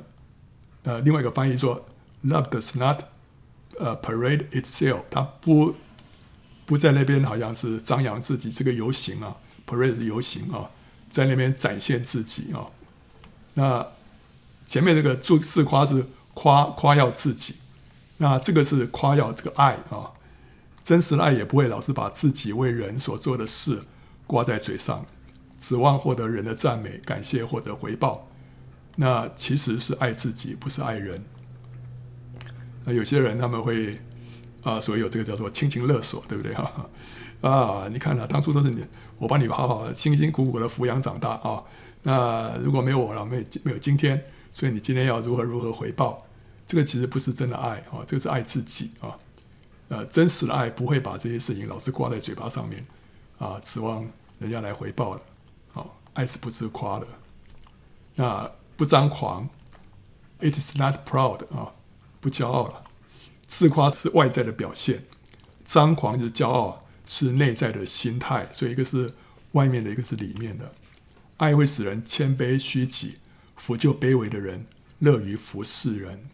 [0.84, 1.86] 呃，另外一个翻译说
[2.26, 3.04] ，Love does not
[3.80, 5.76] 呃 parade itself，他不
[6.66, 10.70] 不在那边好像是张扬自己这个游行啊，parade 游行啊，
[11.10, 12.68] 在那边展现自己啊。
[13.56, 13.88] 那
[14.68, 17.56] 前面这个自自夸是夸夸耀自己，
[18.18, 20.12] 那这个是夸耀这个爱啊。
[20.84, 23.82] 真实的爱也不会老是把自己为人所做的事
[24.28, 25.04] 挂在嘴上，
[25.60, 28.28] 指望获得人的赞美、感谢或者回报。
[28.96, 31.26] 那其实是爱自己，不是爱人。
[32.84, 34.00] 那有些人他们会
[34.62, 36.90] 啊，所以有这个叫做亲情勒索，对不对哈？
[37.42, 38.86] 啊，你看啊，当初都是你，
[39.18, 41.64] 我帮你好好、辛辛苦苦的抚养长大啊。
[42.04, 44.24] 那如果没有我了，没有没有今天，
[44.54, 46.25] 所以你今天要如何如何回报？
[46.68, 49.18] 这个其实不是真的爱啊，这个是爱自己啊。
[49.88, 52.84] 呃，真实的爱不会把这些事情老是挂在嘴巴上面，
[53.38, 54.08] 啊，指望
[54.40, 55.24] 人家来回报的。
[55.74, 57.06] 哦，爱是不自夸的，
[58.16, 59.48] 那不张狂
[60.40, 61.72] ，it is not proud 啊，
[62.20, 62.84] 不骄傲了。
[63.46, 65.04] 自夸是外在的表现，
[65.64, 68.50] 张狂就是骄傲，是内在的心态。
[68.54, 69.14] 所以一个是
[69.52, 70.74] 外面的，一个是里面的。
[71.38, 73.20] 爱会使人谦卑虚己，
[73.56, 74.66] 扶救卑微的人，
[74.98, 76.28] 乐于服侍人。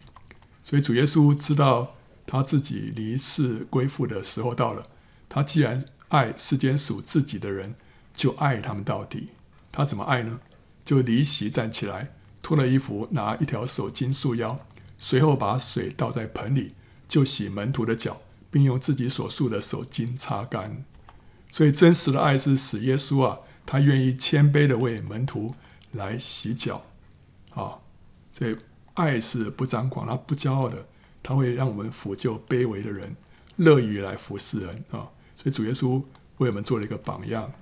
[0.62, 1.94] 所以主耶稣知道。
[2.24, 4.86] 他自己离世归父的时候到了，
[5.28, 7.74] 他既然爱世间属自己的人，
[8.14, 9.30] 就爱他们到底。
[9.72, 10.38] 他怎么爱呢？
[10.84, 14.60] 就离席站起来，脱了衣服，拿一条手巾束腰，
[14.96, 16.74] 随后把水倒在盆里，
[17.08, 18.22] 就洗门徒的脚，
[18.52, 20.84] 并用自己所束的手巾擦干。
[21.50, 25.54] 所以真实的爱是使耶稣啊，他愿意谦卑的为门徒
[25.90, 26.86] 来洗脚。
[27.50, 27.80] 啊，
[28.32, 28.56] 所以
[28.94, 30.86] 爱是不张狂，他不骄傲的。
[31.24, 33.14] 他会让我们扶救卑微的人，
[33.54, 35.06] 乐于来服侍人啊！
[35.36, 36.02] 所以主耶稣
[36.38, 37.52] 为我们做了一个榜样。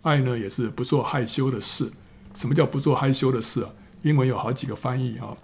[0.00, 1.92] 爱呢，也是不做害羞的事。
[2.34, 3.70] 什么叫不做害羞的事啊？
[4.00, 5.36] 英文有好几个翻译啊。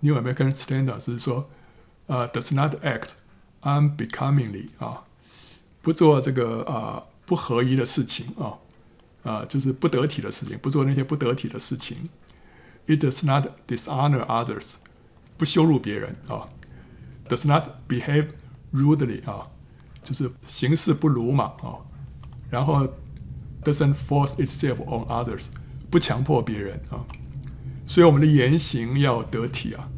[0.00, 1.48] New American Standard 是说，
[2.06, 3.10] 呃，does not act
[3.62, 5.04] unbecomingly 啊，
[5.80, 8.58] 不做这个啊不合宜的事情啊，
[9.22, 12.08] 啊，就是不得体的事情，不做那些不得体的事情。
[12.88, 14.72] It does not dishonor others，
[15.36, 16.48] 不羞辱别人啊。
[17.28, 18.28] Does not behave
[18.72, 19.48] rudely 啊，
[20.02, 21.84] 就是行事不鲁莽啊。
[22.48, 22.88] 然后
[23.62, 25.48] doesn't force itself on others，
[25.90, 27.04] 不强迫别人啊。
[27.86, 29.90] 所以我们的言行要得体啊，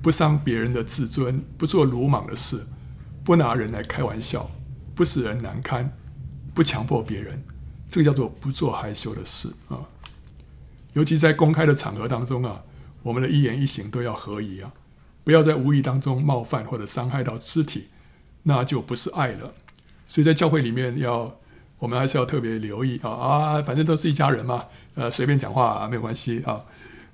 [0.00, 2.66] 不伤别人的自尊，不做鲁莽的事，
[3.22, 4.50] 不拿人来开玩笑，
[4.94, 5.94] 不使人难堪，
[6.54, 7.44] 不强迫别人，
[7.90, 9.80] 这个叫做不做害羞的事啊。
[10.94, 12.64] 尤其在公开的场合当中啊，
[13.02, 14.72] 我们的一言一行都要合宜啊，
[15.22, 17.88] 不要在无意当中冒犯或者伤害到肢体，
[18.42, 19.54] 那就不是爱了。
[20.06, 21.38] 所以在教会里面要，
[21.78, 26.64] 我们还是要特别留意啊啊，反正都是一家人嘛，呃，随便讲话，没有关系啊，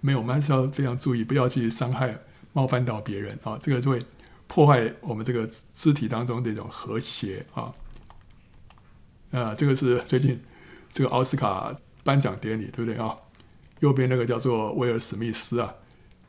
[0.00, 2.18] 没有，我们还是要非常注意，不要去伤害、
[2.54, 4.00] 冒犯到别人啊，这个就会
[4.46, 7.72] 破坏我们这个肢体当中的一种和谐啊。
[9.32, 10.40] 呃，这个是最近
[10.90, 13.14] 这个奥斯卡颁奖典礼，对不对啊？
[13.80, 15.74] 右边那个叫做威尔史密斯啊，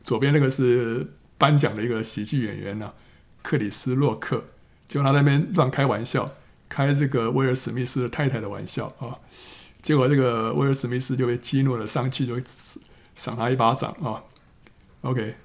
[0.04, 1.08] 左边那个是
[1.38, 2.94] 颁奖的一个喜剧演员呢、啊，
[3.42, 4.44] 克里斯洛克，
[4.90, 6.30] 结果他在那边乱开玩笑，
[6.68, 9.16] 开这个威尔史密斯的太太的玩笑啊，
[9.82, 12.36] 结果这个威尔史密斯就被激怒了，上去就
[13.16, 14.22] 赏他一巴掌啊。
[15.02, 15.36] OK，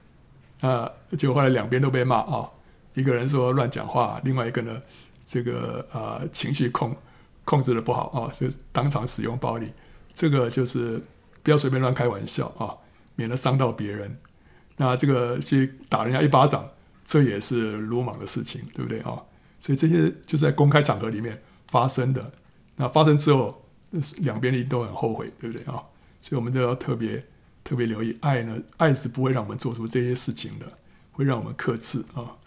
[0.60, 2.48] 那，结果后来两边都被骂啊，
[2.94, 4.82] 一个人说乱讲话，另外一个呢，
[5.24, 6.96] 这个呃情绪控
[7.44, 9.68] 控制的不好啊，就当场使用暴力，
[10.14, 11.00] 这个就是。
[11.42, 12.76] 不要随便乱开玩笑啊，
[13.16, 14.18] 免得伤到别人。
[14.76, 16.70] 那这个去打人家一巴掌，
[17.04, 19.22] 这也是鲁莽的事情，对不对啊？
[19.60, 22.32] 所以这些就是在公开场合里面发生的。
[22.76, 23.64] 那发生之后，
[24.18, 25.82] 两边一定都很后悔，对不对啊？
[26.20, 27.24] 所以我们都要特别
[27.62, 30.72] 特别留意，爱呢，爱是不会让我们做出这些事情的，
[31.12, 32.38] 会让我们克制啊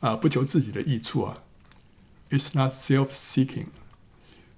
[0.00, 1.38] 啊，不求自己的益处啊。
[2.30, 3.66] It's not self-seeking。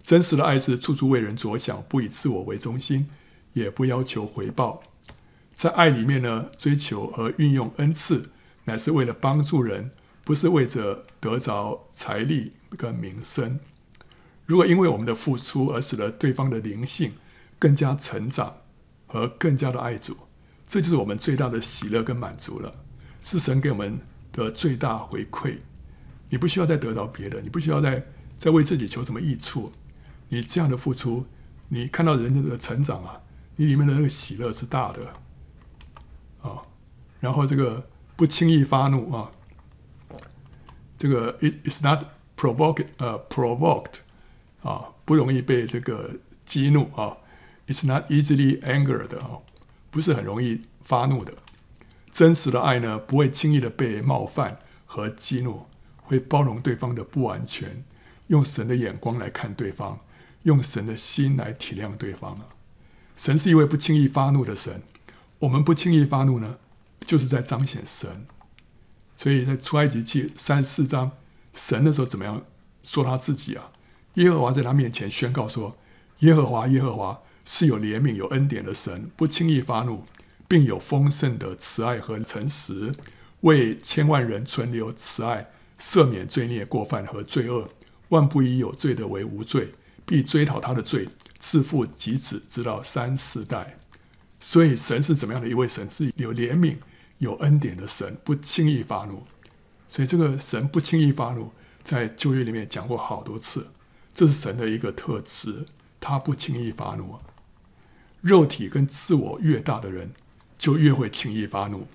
[0.02, 3.10] 真实的爱是处处为人着想，不以自我为中心。
[3.56, 4.82] 也不要求回报，
[5.54, 8.28] 在爱里面呢，追求和运用恩赐，
[8.64, 9.92] 乃是为了帮助人，
[10.24, 13.58] 不是为着得着财力跟名声。
[14.44, 17.14] 如果因为我们的付出而使得对方的灵性
[17.58, 18.58] 更加成长
[19.06, 20.14] 和更加的爱主，
[20.68, 22.84] 这就是我们最大的喜乐跟满足了，
[23.22, 23.98] 是神给我们
[24.32, 25.56] 的最大回馈。
[26.28, 29.72] 你不需要再得到别的，你不需要再再为自己求什么益处，
[30.28, 31.24] 你这样的付出，
[31.70, 33.22] 你看到人家的成长啊。
[33.56, 35.12] 你里面的那个喜乐是大的，
[36.42, 36.62] 啊，
[37.20, 39.32] 然后这个不轻易发怒啊，
[40.98, 42.04] 这个 it is not
[42.36, 44.00] provoked 呃 provoked
[44.62, 47.16] 啊，不容易被这个激怒啊
[47.66, 49.40] ，it's not easily angered 啊，
[49.90, 51.32] 不是很容易发怒的。
[52.10, 55.66] 真实的爱呢，不会轻易的被冒犯和激怒，
[55.96, 57.84] 会包容对方的不完全，
[58.26, 60.00] 用神的眼光来看对方，
[60.42, 62.48] 用神的心来体谅对方啊。
[63.16, 64.82] 神是一位不轻易发怒的神，
[65.38, 66.58] 我们不轻易发怒呢，
[67.04, 68.26] 就是在彰显神。
[69.16, 71.12] 所以在出埃及记三十四章，
[71.54, 72.44] 神的时候怎么样
[72.84, 73.72] 说他自己啊？
[74.14, 75.78] 耶和华在他面前宣告说
[76.20, 80.04] ：“耶和华，耶和华是有怜悯、有恩典的神，不轻易发怒，
[80.46, 82.94] 并有丰盛的慈爱和诚实，
[83.40, 85.50] 为千万人存留慈爱，
[85.80, 87.70] 赦免罪孽、过犯和罪恶。
[88.10, 89.72] 万不以有罪的为无罪，
[90.04, 93.78] 必追讨他的罪。”自父及子，直到三四代。
[94.38, 95.90] 所以神是怎么样的一位神？
[95.90, 96.76] 是有怜悯、
[97.18, 99.26] 有恩典的神，不轻易发怒。
[99.88, 101.50] 所以这个神不轻易发怒，
[101.82, 103.68] 在旧约里面讲过好多次。
[104.14, 105.66] 这是神的一个特质，
[105.98, 107.16] 他不轻易发怒。
[108.20, 110.12] 肉体跟自我越大的人，
[110.58, 111.88] 就越会轻易发怒。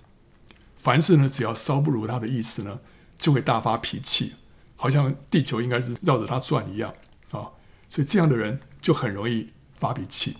[0.77, 2.79] 凡事呢，只要稍不如他的意思呢，
[3.19, 4.33] 就会大发脾气，
[4.75, 6.93] 好像地球应该是绕着他转一样
[7.29, 7.53] 啊。
[7.89, 8.59] 所以这样的人。
[8.81, 10.37] 就很容易发脾气。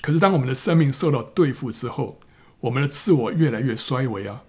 [0.00, 2.20] 可是当我们的生命受到对付之后，
[2.60, 4.42] 我们的自我越来越衰微啊，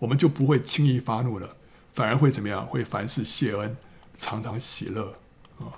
[0.00, 1.56] 我们就不会轻易发怒了，
[1.90, 2.66] 反而会怎么样？
[2.66, 3.76] 会凡事谢恩，
[4.18, 5.18] 常常喜乐
[5.58, 5.72] 啊。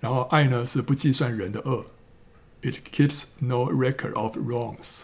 [0.00, 1.86] 然后爱呢，是不计算人的恶
[2.62, 5.02] ，It keeps no record of wrongs。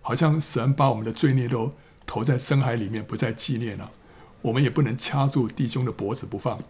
[0.00, 1.72] 好像神把我们的罪孽都
[2.04, 3.90] 投在深海里面，不再纪念了。
[4.42, 6.60] 我们也不能掐住弟兄的脖子不放，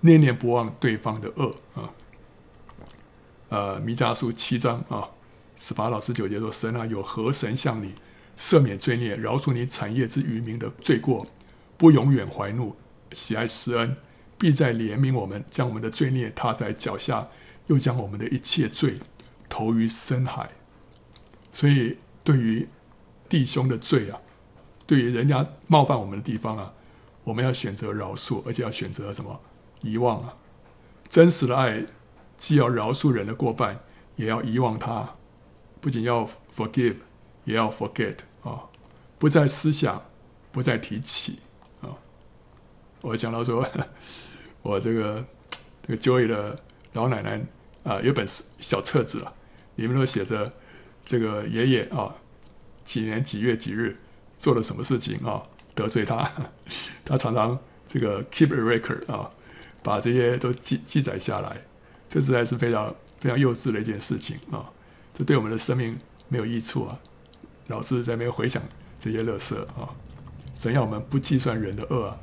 [0.00, 1.90] 念念不忘对方的恶啊。
[3.54, 5.08] 呃，弥迦书七章啊，
[5.56, 7.94] 十八到十九节说：“神啊，有何神向你
[8.36, 11.24] 赦免罪孽，饶恕你产业之余民的罪过，
[11.78, 12.74] 不永远怀怒，
[13.12, 13.96] 喜爱施恩，
[14.36, 17.28] 必在怜悯我们，将我们的罪孽踏在脚下，
[17.68, 18.98] 又将我们的一切罪
[19.48, 20.50] 投于深海。”
[21.54, 22.68] 所以，对于
[23.28, 24.18] 弟兄的罪啊，
[24.84, 26.72] 对于人家冒犯我们的地方啊，
[27.22, 29.40] 我们要选择饶恕，而且要选择什么？
[29.80, 30.34] 遗忘啊，
[31.08, 31.84] 真实的爱。
[32.44, 33.80] 既要饶恕人的过犯，
[34.16, 35.16] 也要遗忘他；
[35.80, 36.96] 不仅要 forgive，
[37.44, 38.68] 也要 forget 啊，
[39.18, 40.04] 不再思想，
[40.52, 41.38] 不再提起
[41.80, 41.96] 啊。
[43.00, 43.66] 我讲到说，
[44.60, 45.26] 我这个
[45.88, 46.60] 这个 Joy 的
[46.92, 47.40] 老奶奶
[47.82, 48.26] 啊，有本
[48.60, 49.32] 小册子啊，
[49.76, 50.52] 里面都写着
[51.02, 52.14] 这个爷爷啊，
[52.84, 53.96] 几年几月几日
[54.38, 55.42] 做了什么事情啊，
[55.74, 56.30] 得罪他，
[57.06, 59.30] 他常常这个 keep a record 啊，
[59.82, 61.62] 把这些都记记载下来，
[62.08, 64.70] 这实在是非常非常幼稚的一件事情啊，
[65.12, 65.98] 这对我们的生命
[66.28, 66.98] 没有益处啊，
[67.68, 68.62] 老是在那边回想
[68.98, 69.88] 这些垃圾啊，
[70.54, 72.18] 神要我们不计算人的恶啊，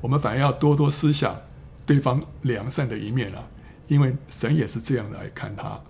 [0.00, 1.36] 我们反而要多多思想
[1.84, 3.42] 对方良善的一面啊。
[3.88, 5.82] 因为神也是这样来看他，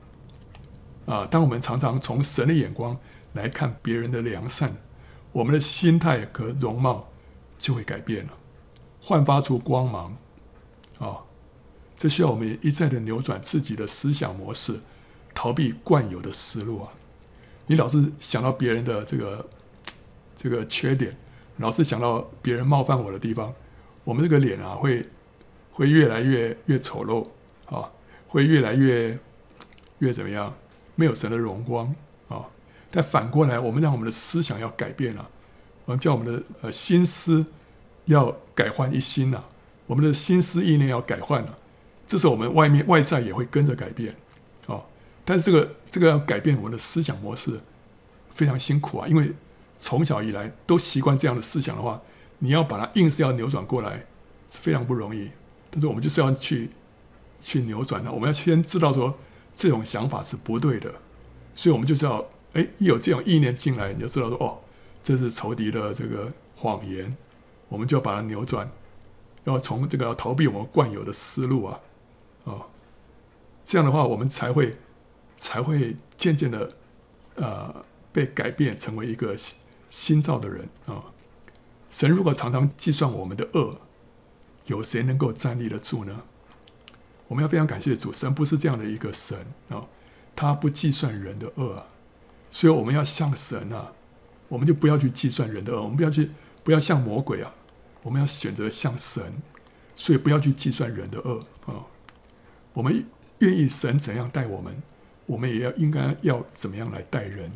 [1.04, 2.96] 啊，当我们常常从神的眼光
[3.34, 4.74] 来看别人的良善，
[5.32, 7.06] 我们的心态和容貌
[7.58, 8.32] 就会改变了，
[9.02, 10.16] 焕发出光芒，
[10.98, 11.18] 啊，
[12.00, 14.80] 这需要我们一再的扭转自己的思想模式，
[15.34, 16.88] 逃避惯有的思路啊。
[17.66, 19.46] 你老是想到别人的这个
[20.34, 21.14] 这个缺点，
[21.58, 23.52] 老是想到别人冒犯我的地方，
[24.02, 25.06] 我们这个脸啊会
[25.70, 27.28] 会越来越越丑陋。
[27.66, 27.88] 啊，
[28.26, 29.16] 会越来越
[29.98, 30.52] 越怎么样？
[30.96, 31.94] 没有神的荣光
[32.28, 32.44] 啊！
[32.90, 35.30] 但反过来，我们让我们的思想要改变了，
[35.84, 37.46] 我们叫我们的呃心思
[38.06, 39.46] 要改换一新了，
[39.86, 41.58] 我们的心思意念要改换了。
[42.10, 44.16] 这时候，我们外面外在也会跟着改变
[44.66, 44.84] 哦！
[45.24, 47.60] 但是这个这个要改变我们的思想模式
[48.34, 49.32] 非常辛苦啊，因为
[49.78, 52.02] 从小以来都习惯这样的思想的话，
[52.40, 54.06] 你要把它硬是要扭转过来
[54.48, 55.30] 是非常不容易。
[55.70, 56.70] 但是我们就是要去。
[57.42, 59.18] 去扭转它，我们要先知道说
[59.54, 60.92] 这种想法是不对的，
[61.54, 64.58] 所以我们就是要，哎，一有这种意念进来，你就知道说，哦，
[65.02, 67.16] 这是仇敌的这个谎言，
[67.70, 68.70] 我们就要把它扭转，
[69.44, 71.80] 要从这个要逃避我们惯有的思路啊，
[72.44, 72.66] 哦，
[73.64, 74.76] 这样的话，我们才会
[75.36, 76.72] 才会渐渐的，
[77.36, 79.36] 呃，被改变成为一个
[79.88, 81.04] 新造的人啊，
[81.90, 83.80] 神如果常常计算我们的恶，
[84.66, 86.22] 有谁能够站立得住呢？
[87.28, 89.38] 我们要非常感谢主，神不是这样的一个神
[89.68, 89.86] 啊，
[90.34, 91.84] 他不计算人的恶，
[92.50, 93.92] 所以我们要像神啊，
[94.48, 96.30] 我们就不要去计算人的恶，我们不要去，
[96.64, 97.54] 不要像魔鬼啊，
[98.02, 99.40] 我们要选择像神，
[99.96, 101.86] 所以不要去计算人的恶啊。
[102.72, 103.04] 我们
[103.38, 104.82] 愿意神怎样待我们，
[105.26, 107.52] 我们也要应该要怎么样来待人。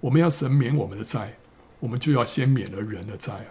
[0.00, 1.38] 我们要神免我们的债，
[1.80, 3.50] 我们就要先免了人的债啊。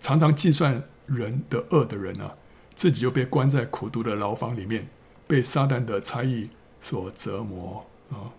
[0.00, 2.34] 常常计算人的恶的人啊。
[2.74, 4.88] 自己就被关在苦毒的牢房里面，
[5.26, 6.48] 被撒旦的猜疑
[6.80, 8.30] 所折磨啊。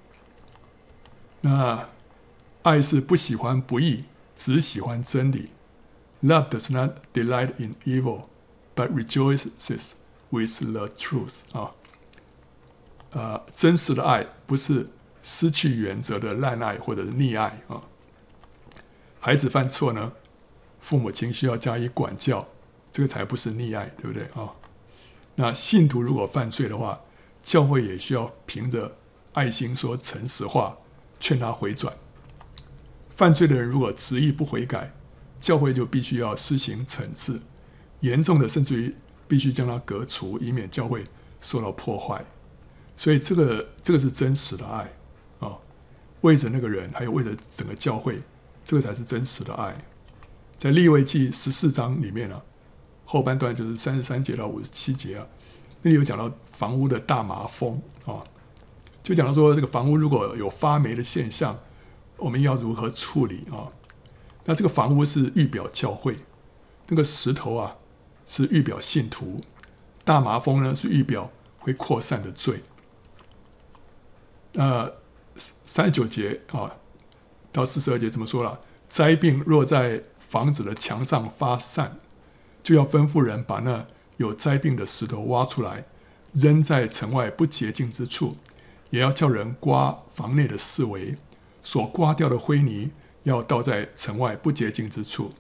[1.42, 1.90] 那
[2.62, 4.06] 爱是不喜欢不义，
[4.38, 5.50] 只喜欢真理。
[6.24, 8.28] Love does not delight in evil,
[8.74, 9.50] but rejoices
[10.30, 11.72] with the truth 啊。
[13.12, 14.88] 呃，真实的爱不是
[15.24, 17.82] 失去原则的滥爱或者是溺爱啊。
[19.20, 20.14] 孩子犯错呢，
[20.80, 22.48] 父母亲需要加以管教。
[22.92, 24.50] 这个才不是溺爱，对不对啊、
[25.36, 27.00] 那信徒如果犯罪的话，
[27.44, 28.98] 教会也需要凭着
[29.34, 30.76] 爱心说诚实话，
[31.20, 31.96] 劝他回转。
[33.16, 34.92] 犯罪的人如果执意不悔改，
[35.40, 37.40] 教会就必须要施行惩治，
[38.00, 38.96] 严重的甚至于
[39.30, 41.06] 必须将它革除，以免教会
[41.40, 42.26] 受到破坏。
[42.98, 44.92] 所以这个这个是真实的爱
[45.40, 45.58] 啊、
[46.22, 48.22] 为着那个人，还有为着整个教会，
[48.66, 49.74] 这个才是真实的爱。
[50.58, 52.42] 在利未记十四章里面呢、
[53.06, 55.26] 后半段就是三十三节到五十七节啊，
[55.84, 58.22] 那里有讲到房屋的大麻风啊，
[59.02, 61.58] 就讲到说这个房屋如果有发霉的现象，
[62.18, 63.72] 我们要如何处理啊？
[64.44, 66.18] 那这个房屋是预表教会，
[66.88, 67.78] 那个石头啊
[68.30, 69.42] 是预表信徒，
[70.04, 72.62] 大麻风呢是预表会扩散的罪。
[74.54, 74.92] 那，
[75.66, 76.76] 三十九节啊
[77.52, 78.60] 到四十二节怎么说了？
[78.88, 81.98] 灾病若在房子的墙上发散。
[82.62, 85.86] 就要吩咐人把那有灾病的石头挖出来，
[86.34, 88.36] 扔在城外不洁净之处；
[88.90, 91.16] 也要叫人刮房内的四围，
[91.64, 92.92] 所刮掉的灰泥
[93.24, 95.32] 要倒在城外不洁净之处；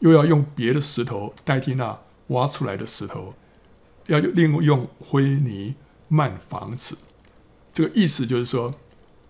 [0.00, 1.96] 又要用别的石头代替那
[2.28, 3.34] 挖出来的石头，
[4.06, 5.74] 要另用灰泥
[6.08, 6.96] 漫房子。
[7.72, 8.74] 这个意思就是说，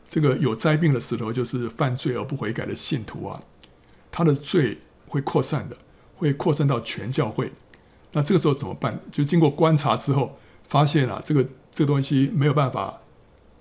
[0.08, 3.42] 这个有灾病的石头就是犯罪而不悔改的信徒啊，
[4.10, 4.78] 他的罪
[5.08, 5.76] 会扩散的。
[6.18, 7.52] 会扩散到全教会，
[8.12, 8.98] 那这个时候怎么办？
[9.12, 13.02] 就经过观察之后，发现啊，这个这个东西没有办法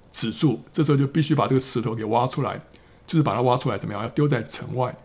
[0.09, 2.61] 止住，这时候就必须把这个石头给挖出来，
[3.05, 4.01] 就是把它挖出来，怎么样？
[4.01, 4.95] 要丢在城外。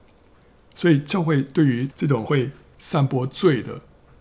[0.77, 3.81] 所以教会对于这种会散播罪的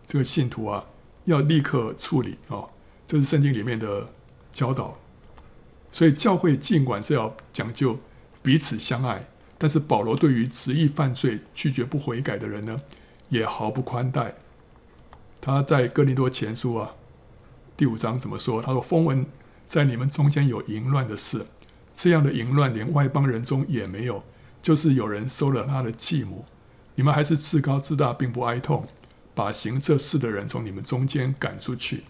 [0.10, 0.84] 这个信徒啊，
[1.26, 2.66] 要立刻处理啊，
[3.05, 4.10] 这是圣经里面的
[4.51, 4.97] 教导。
[5.91, 7.99] 所以教会尽管是要讲究
[8.41, 9.28] 彼此相爱，
[9.60, 12.82] 但是保罗对于执意犯罪、拒绝不悔改的人呢，
[13.30, 14.34] 也毫不宽待。
[15.39, 16.95] 他在哥林多前书啊
[17.78, 18.64] 第五章怎么说？
[18.64, 19.24] 他说：“风闻
[19.68, 21.45] 在你们中间有淫乱的事，
[21.93, 24.24] 这样的淫乱连外邦人中也没有，
[24.60, 26.45] 就是有人收了他的继母。
[26.95, 28.88] 你们还是自高自大，并不哀痛，
[29.40, 32.04] 把行这事的人从你们中间赶出去。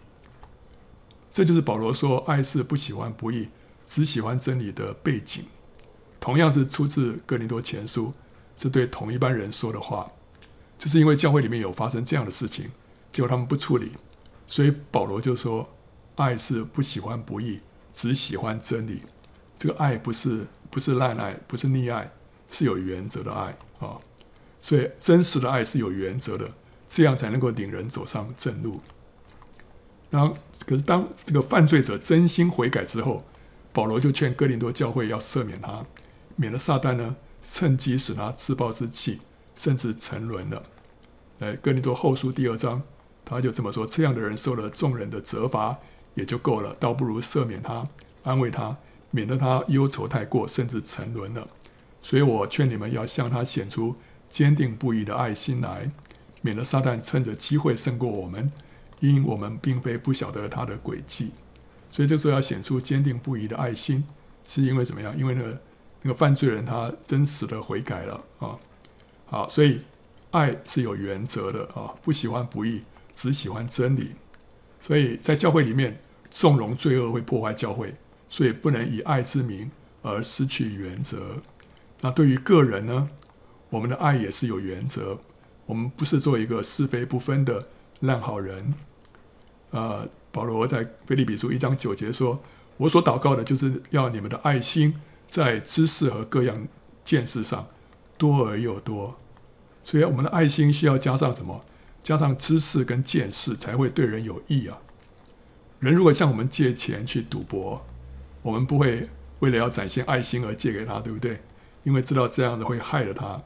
[1.32, 3.50] 这就是保罗说爱是不喜欢不义，
[3.86, 5.46] 只喜欢真理的背景。
[6.20, 8.12] 同样是出自哥林多前书，
[8.56, 10.12] 是对同一班人说的话。
[10.80, 12.72] 就是因为教会里面有发生这样的事情，
[13.14, 13.92] 结果他们不处理，
[14.48, 15.70] 所以保罗就说：
[16.16, 17.60] 爱是不喜欢不义，
[17.94, 19.04] 只喜欢真理。
[19.56, 22.12] 这个爱不是不是滥爱，不是溺爱，
[22.50, 24.00] 是有原则的爱啊。
[24.60, 26.52] 所以真实的爱是有原则的，
[26.90, 28.82] 这样才能够领人走上正路。
[30.10, 30.36] 然后，
[30.66, 33.24] 可是当这个犯罪者真心悔改之后，
[33.72, 35.86] 保罗就劝哥林多教会要赦免他，
[36.36, 39.22] 免得撒旦呢趁机使他自暴自弃。
[39.56, 40.64] 甚至沉沦了。
[41.40, 42.82] 哎，哥林多后书第二章，
[43.26, 45.78] 他就这么说：这样的人受了众人的责罚
[46.14, 47.86] 也就够了，倒不如赦免他，
[48.24, 48.78] 安慰他，
[49.12, 51.46] 免得他忧愁太过，甚至沉沦了。
[52.02, 53.98] 所以我劝你们要向他显出
[54.30, 55.92] 坚定不移的爱心来，
[56.42, 58.52] 免得撒旦趁着机会胜过我们，
[59.00, 61.32] 因我们并非不晓得他的诡计。
[61.90, 64.04] 所以这时候要显出坚定不移的爱心，
[64.46, 65.18] 是因为怎么样？
[65.18, 65.62] 因为那个
[66.02, 68.58] 那个犯罪人他真实的悔改了啊。
[69.26, 69.82] 好，所以
[70.32, 72.84] 爱是有原则的啊，不喜欢不义，
[73.14, 74.12] 只喜欢真理。
[74.80, 77.94] 所以在教会里面，纵容罪恶会破坏教会，
[78.30, 79.70] 所以不能以爱之名
[80.02, 81.42] 而失去原则。
[82.02, 83.10] 那对于个人呢，
[83.70, 85.20] 我们的爱也是有原则，
[85.70, 87.67] 我们不是做一个是非不分的
[87.99, 88.74] 烂好人。
[89.70, 92.41] 呃，保罗在腓立比书一章九节说
[92.78, 94.95] ：“我所祷告的，就是要你们的爱心
[95.28, 96.67] 在知识和各样
[97.03, 97.67] 见识上。”
[98.17, 99.15] 多而又多，
[99.84, 101.63] 所以我们的爱心需要加上什么？
[102.01, 104.80] 加上知识跟见识，才会对人有益啊。
[105.80, 107.86] 人如果向我们借钱去赌博，
[108.41, 109.07] 我们不会
[109.39, 111.39] 为了要展现爱心而借给他，对不对？
[111.84, 113.41] 因为知道这样子会害了他。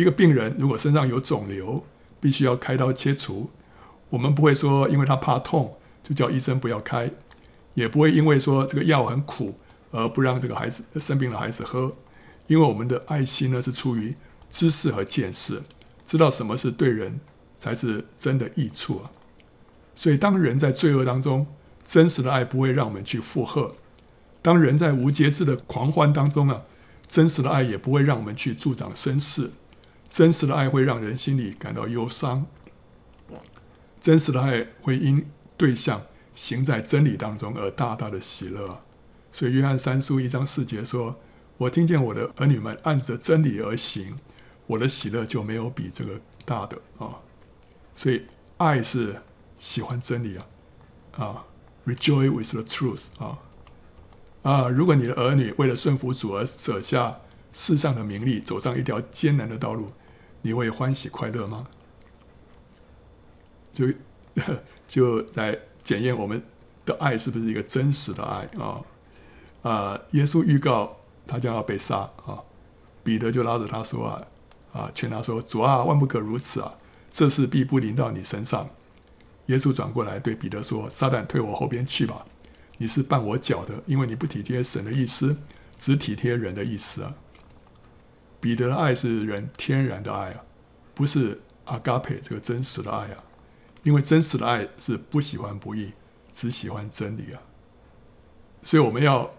[0.00, 1.84] 一个病人如果身上有肿瘤，
[2.20, 3.50] 必须要开刀切除，
[4.08, 7.10] 我们不会说因为他怕痛就叫医生不要开，
[7.74, 9.58] 也不会因为说这个药很苦
[9.90, 11.94] 而不让这个孩子生病的孩子喝。
[12.46, 14.16] 因为我们的爱心呢，是出于
[14.48, 15.62] 知识和见识，
[16.04, 17.20] 知道什么是对人
[17.58, 19.10] 才是真的益处啊。
[19.94, 21.46] 所以，当人在罪恶当中，
[21.84, 23.74] 真实的爱不会让我们去附和；
[24.40, 26.62] 当人在无节制的狂欢当中啊，
[27.06, 29.50] 真实的爱也不会让我们去助长声势。
[30.10, 32.44] 真实的爱会让人心里感到忧伤，
[33.98, 36.02] 真实的爱会因对象
[36.34, 38.82] 行在真理当中而大大的喜乐。
[39.32, 41.18] 所以，约翰三书一章四节说。
[41.60, 44.18] 我听见我的儿女们按着真理而行，
[44.66, 47.20] 我的喜乐就没有比这个大的啊。
[47.94, 48.22] 所以
[48.56, 49.20] 爱是
[49.58, 50.46] 喜欢真理啊，
[51.18, 51.44] 啊
[51.84, 53.38] ，rejoice with the truth 啊
[54.40, 54.68] 啊！
[54.70, 57.18] 如果你的儿女为了顺服主而舍下
[57.52, 59.92] 世上的名利，走上一条艰难的道路，
[60.42, 61.66] 你会欢喜快乐吗？
[63.72, 63.86] 就
[64.88, 66.42] 就来检验我们
[66.84, 68.82] 的爱是不是一个真实的爱啊
[69.62, 70.00] 啊！
[70.10, 70.96] 耶稣预告。
[71.26, 72.42] 他将要被杀啊！
[73.04, 74.26] 彼得就拉着他说啊
[74.72, 76.74] 啊，劝他说：“主啊，万不可如此啊！
[77.12, 78.68] 这事必不临到你身上。”
[79.46, 82.26] 耶稣转过来对彼得说：“撒旦，退我后边去吧！
[82.78, 85.36] 你是绊我脚的，因为你不体贴神的意思，
[85.78, 87.14] 只体贴人的意思啊！”
[88.40, 90.42] 彼得的爱是人天然的爱啊，
[90.94, 93.24] 不是阿嘎培这个真实的爱啊！
[93.82, 95.92] 因为真实的爱是不喜欢不义，
[96.32, 97.42] 只喜欢真理啊！
[98.62, 99.30] 所以我们要。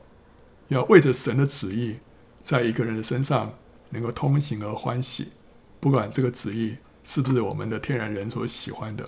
[0.67, 1.97] 要为着神的旨意，
[2.41, 3.53] 在一个人的身上
[3.89, 5.33] 能够通行而欢喜，
[5.81, 9.03] 不管这个旨意是不是我们的天然人所喜欢的，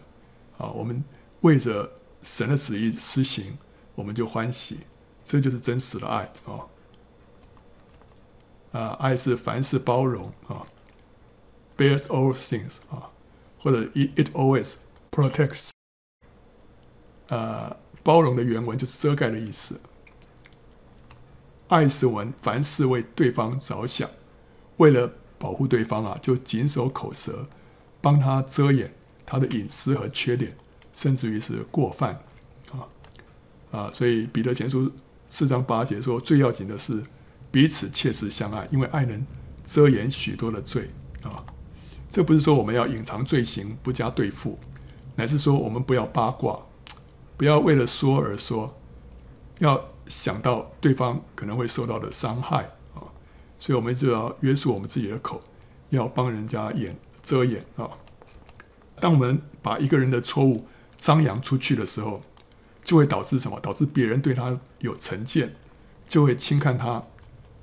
[0.58, 1.02] 啊，我们
[1.40, 1.90] 为着
[2.22, 3.58] 神的旨意施行，
[3.96, 4.80] 我们就欢喜，
[5.24, 6.68] 这就是真实的爱啊！
[8.74, 10.68] 啊，爱是凡事包容啊
[11.78, 13.10] ，bears all things 啊，
[13.60, 14.74] 或者 it it always
[15.10, 15.70] protects，
[17.30, 19.80] 啊，包容的原文就是遮盖的意思。
[21.70, 24.10] 爱是文凡事为对方着想，
[24.78, 27.48] 为了保护对方啊，就谨守口舌，
[28.02, 28.94] 帮他遮掩
[29.26, 30.56] 他的隐私和缺点，
[30.94, 32.22] 甚至于是过犯
[32.72, 32.86] 啊
[33.72, 33.92] 啊！
[33.92, 34.92] 所以彼得前书
[35.28, 37.04] 四章八节说，最要紧的是
[37.54, 39.26] 彼此切实相爱，因为爱能
[39.64, 40.90] 遮掩许多的罪
[41.22, 41.46] 啊。
[42.10, 44.60] 这不是说我们要隐藏罪行，不加对付，
[45.16, 46.60] 乃是说我们不要八卦，
[47.38, 48.76] 不要为了说而说，
[49.60, 49.80] 要。
[50.06, 53.08] 想到对方可能会受到的伤害啊，
[53.58, 55.42] 所以我们就要约束我们自己的口，
[55.92, 57.90] 要帮人家掩遮掩啊。
[59.00, 62.22] 当我们把一个人的错误张扬出去的时候，
[62.84, 63.58] 就会导致什么？
[63.62, 65.56] 导致别人对他有成见，
[66.06, 67.02] 就会轻看他，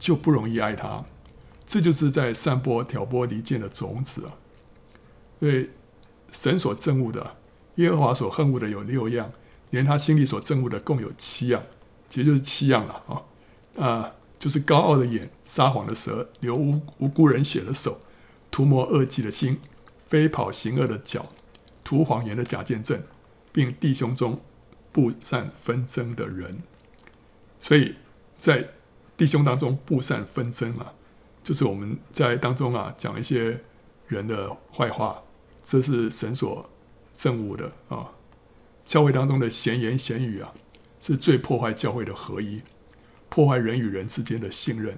[0.01, 1.05] 就不容易爱他。
[1.64, 4.34] 这就是在散播挑拨离间的种子啊！
[5.38, 5.70] 所以
[6.32, 7.36] 神所憎恶的，
[7.76, 9.30] 耶和华所恨恶的有六样，
[9.70, 11.62] 连他心里所憎恶的共有七样，
[12.09, 13.22] 其实就是七样了啊！
[13.80, 18.01] 啊，就是高傲的眼、撒谎的舌、流无无辜人血的手、
[18.51, 19.61] 图谋恶计的心、
[20.09, 21.28] 飞跑行恶的脚、
[21.84, 23.01] 图谎言的假见证，
[23.53, 24.40] 并弟兄中
[24.90, 26.64] 布善纷争的人。
[27.61, 27.94] 所以
[28.36, 28.70] 在
[29.20, 30.94] 弟兄当中布散纷争啊！
[31.44, 33.60] 就是我们在当中啊讲一些
[34.08, 35.22] 人的坏话，
[35.62, 36.66] 这是神所
[37.14, 38.12] 憎恶的啊。
[38.82, 40.54] 教会当中的闲言闲语啊，
[41.02, 42.62] 是最破坏教会的合一，
[43.28, 44.96] 破坏人与人之间的信任，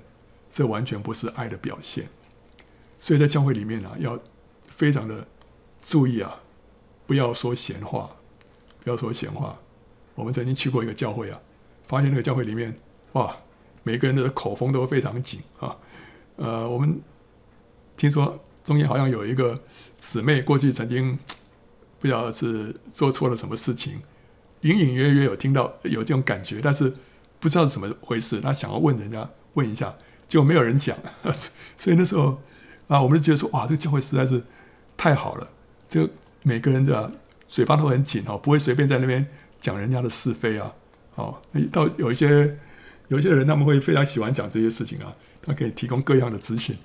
[0.53, 2.09] 这完全不是爱的表现。
[3.01, 4.17] 所以在教会里面啊，要
[4.69, 5.27] 非常的
[5.81, 6.39] 注意啊，
[7.09, 8.15] 不要说闲话，
[8.85, 9.59] 不要说闲话。
[10.15, 11.41] 我们曾经去过一个教会啊，
[11.89, 12.79] 发现那个教会里面
[13.15, 13.37] 哇，
[13.83, 15.77] 每个人的口风都非常紧啊。
[16.37, 17.01] 呃，我们
[17.97, 19.61] 听说中间好像有一个
[19.99, 21.19] 姊妹，过去曾经
[21.99, 24.01] 不知道是做错了什么事情，
[24.63, 26.93] 隐隐约约有听到有这种感觉，但是
[27.39, 28.41] 不知道是怎么回事。
[28.41, 29.95] 她想要问人家问一下，
[30.27, 30.97] 结果没有人讲，
[31.77, 32.41] 所以那时候
[32.89, 34.43] 啊，我们就觉得说，哇，这个教会实在是
[34.97, 35.49] 太好了，
[35.89, 36.09] 就
[36.43, 37.13] 每个人的
[37.47, 39.27] 嘴巴都很紧哦，不会随便在那边
[39.61, 40.73] 讲人家的是非啊。
[41.15, 42.59] 哦，到有一些
[43.13, 45.15] 有些人他们会非常喜欢讲这些事情啊。
[45.45, 46.77] 他可以提供各样的资讯，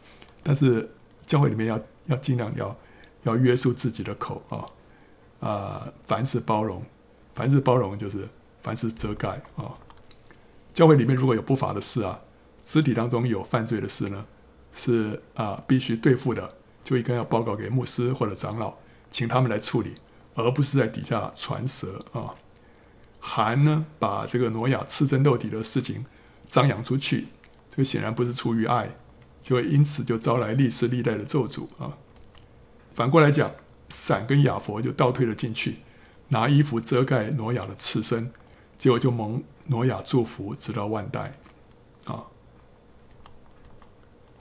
[0.41, 0.89] 但是
[1.28, 2.75] 教会里面要要尽量要
[3.21, 4.65] 要约束自己的口啊
[5.47, 6.84] 啊、凡事包容，
[7.36, 8.28] 凡事包容就是
[8.63, 9.78] 凡事遮盖啊。
[10.73, 12.19] 教会里面如果有不法的事啊，
[12.63, 14.25] 肢体当中有犯罪的事呢，
[14.73, 18.73] 是啊、必须对付的，就应该要报告给牧师或者长老，
[19.11, 19.93] 请他们来处理，
[20.34, 22.34] 而不是在底下传舌啊。
[23.19, 26.05] 韩呢，把这个挪亚赤身露底的事情
[26.48, 27.28] 张扬出去。
[27.70, 28.95] 这个显然不是出于爱，
[29.43, 31.98] 就会因此就招来历世历代的咒诅啊。
[32.93, 33.52] 反过来讲，
[33.89, 35.78] 闪跟雅弗就倒退了进去，
[36.30, 38.32] 拿衣服遮盖挪亚的赤身，
[38.78, 41.38] 结果就蒙挪亚祝福，直到万代
[42.06, 42.24] 啊。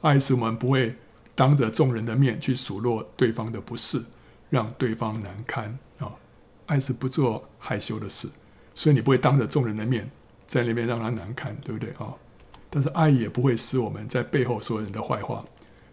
[0.00, 0.96] 爱是我们不会
[1.34, 4.02] 当着众人的面去数落对方的不是，
[4.48, 6.14] 让对方难堪啊。
[6.64, 8.28] 爱是不做害羞的事，
[8.74, 10.10] 所以你不会当着众人的面
[10.46, 12.14] 在那边让他难堪，对不对啊？
[12.70, 15.44] 但是爱也不会使我们在背后说人的坏话，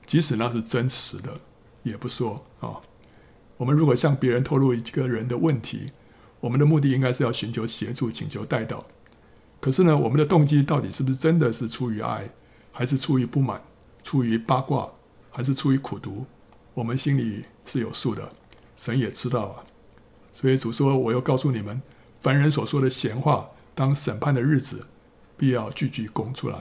[0.05, 1.39] 即使那是真实的，
[1.83, 2.77] 也不说啊。
[3.57, 5.91] 我们如果向别人透露一个人的问题，
[6.39, 8.83] 我们的目的应该是要寻求协助、请求代祷。
[9.61, 12.29] 可是呢，我们的动机到底是不是真的是出于爱，
[12.71, 13.61] 还是出于不满、
[14.03, 14.89] 出于八卦，
[15.31, 16.25] 还是出于苦读？
[16.73, 18.33] 我们心里是有数的，
[18.75, 19.63] 神也知道啊。
[20.33, 21.81] 所以主说：“我又告诉你们，
[22.19, 24.88] 凡人所说的闲话，当审判的日子。”
[25.36, 26.59] 必要句句供出来，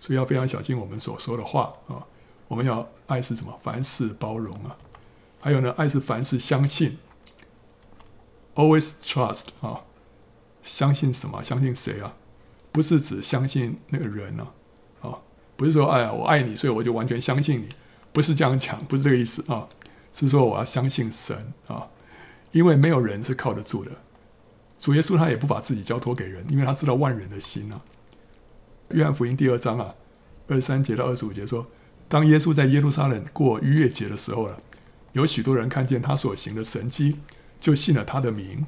[0.00, 2.06] 所以要非常小心我们所说的话啊。
[2.46, 3.58] 我们要爱是什么？
[3.60, 4.76] 凡事包容啊。
[5.40, 6.96] 还有呢，爱是凡事相信
[8.54, 9.80] ，always trust 啊。
[10.62, 11.42] 相信什么？
[11.42, 12.14] 相信谁啊？
[12.72, 14.46] 不是指相信那个人呢
[15.02, 15.18] 啊，啊，
[15.56, 17.68] 不是说哎呀，我爱你，所以我就完全相信你，
[18.12, 19.68] 不是这样讲，不是这个意思啊。
[20.14, 21.88] 是说我要相信神啊，
[22.52, 23.90] 因为没有人是靠得住的。
[24.78, 27.80] 主耶稣他也不把自己交托给人，因为他知道万人的心啊。
[28.90, 29.94] 约翰福音第二章啊，
[30.48, 31.66] 二十三节到二十五节说，
[32.08, 34.60] 当耶稣在耶路撒冷过逾越节的时候了，
[35.12, 37.16] 有许多人看见他所行的神迹，
[37.58, 38.64] 就信了他的名。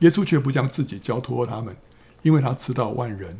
[0.00, 1.74] 耶稣却不将自己交托他们，
[2.22, 3.38] 因为他知道万人，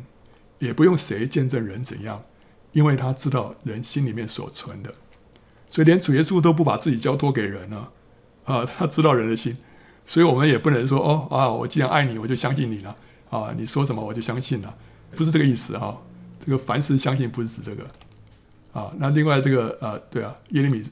[0.57, 2.23] 也不用谁见证人怎样，
[2.71, 4.95] 因为他知道人心里面所存的。
[5.69, 7.89] 所以连主耶稣都不把自己交托给人呢，
[8.45, 9.57] 啊，他知道人的心，
[10.05, 12.95] 所以我们也不能说哦啊，我既然爱你，我就相信你了
[13.29, 14.75] 啊，你说什么我就相信了，
[15.15, 16.01] 不是这个意思哈。
[16.45, 17.87] 这个凡事相信不是指这个
[18.71, 20.83] 啊，那另外这个呃，对啊，耶利米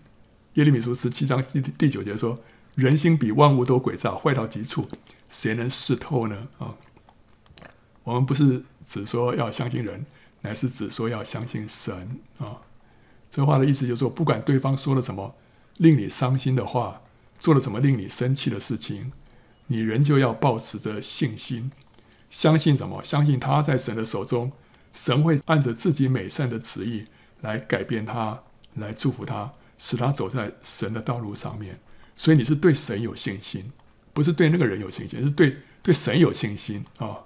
[0.55, 2.39] 耶利米书十七章第第九节说
[2.73, 4.87] ：“人心比万物都诡诈，坏到极处，
[5.29, 6.73] 谁能识透呢？”啊，
[8.03, 10.05] 我们不是只说要相信人，
[10.41, 12.57] 乃是只说要相信神啊。
[13.29, 15.35] 这话的意思就是说，不管对方说了什么
[15.77, 17.01] 令你伤心的话，
[17.39, 19.11] 做了什么令你生气的事情，
[19.67, 21.71] 你仍旧要保持着信心，
[22.29, 23.03] 相信什么？
[23.03, 24.51] 相信他在神的手中。
[24.93, 27.05] 神会按着自己美善的旨意
[27.41, 28.43] 来改变他，
[28.75, 31.79] 来祝福他，使他走在神的道路上面。
[32.15, 33.71] 所以你是对神有信心，
[34.13, 37.17] 不是对那个人有信心，是对对神有信心啊、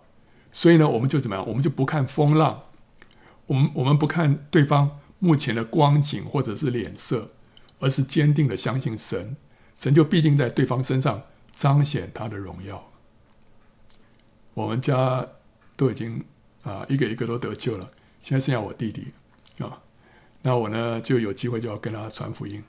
[0.50, 1.46] 所以呢，我们就怎么样？
[1.46, 2.64] 我们就不看风浪，
[3.48, 7.32] 我们我们不看对方目前的光景或者是脸色，
[7.80, 9.36] 而是坚定的相信神，
[9.78, 11.22] 神就必定在对方身上
[11.54, 12.92] 彰显他的荣耀。
[14.54, 15.28] 我们家
[15.76, 16.26] 都已经
[16.64, 19.14] 啊一个一个都得救了，现在剩下我弟弟
[19.64, 19.80] 啊，
[20.42, 22.64] 那我呢就有机会就要跟他传福音，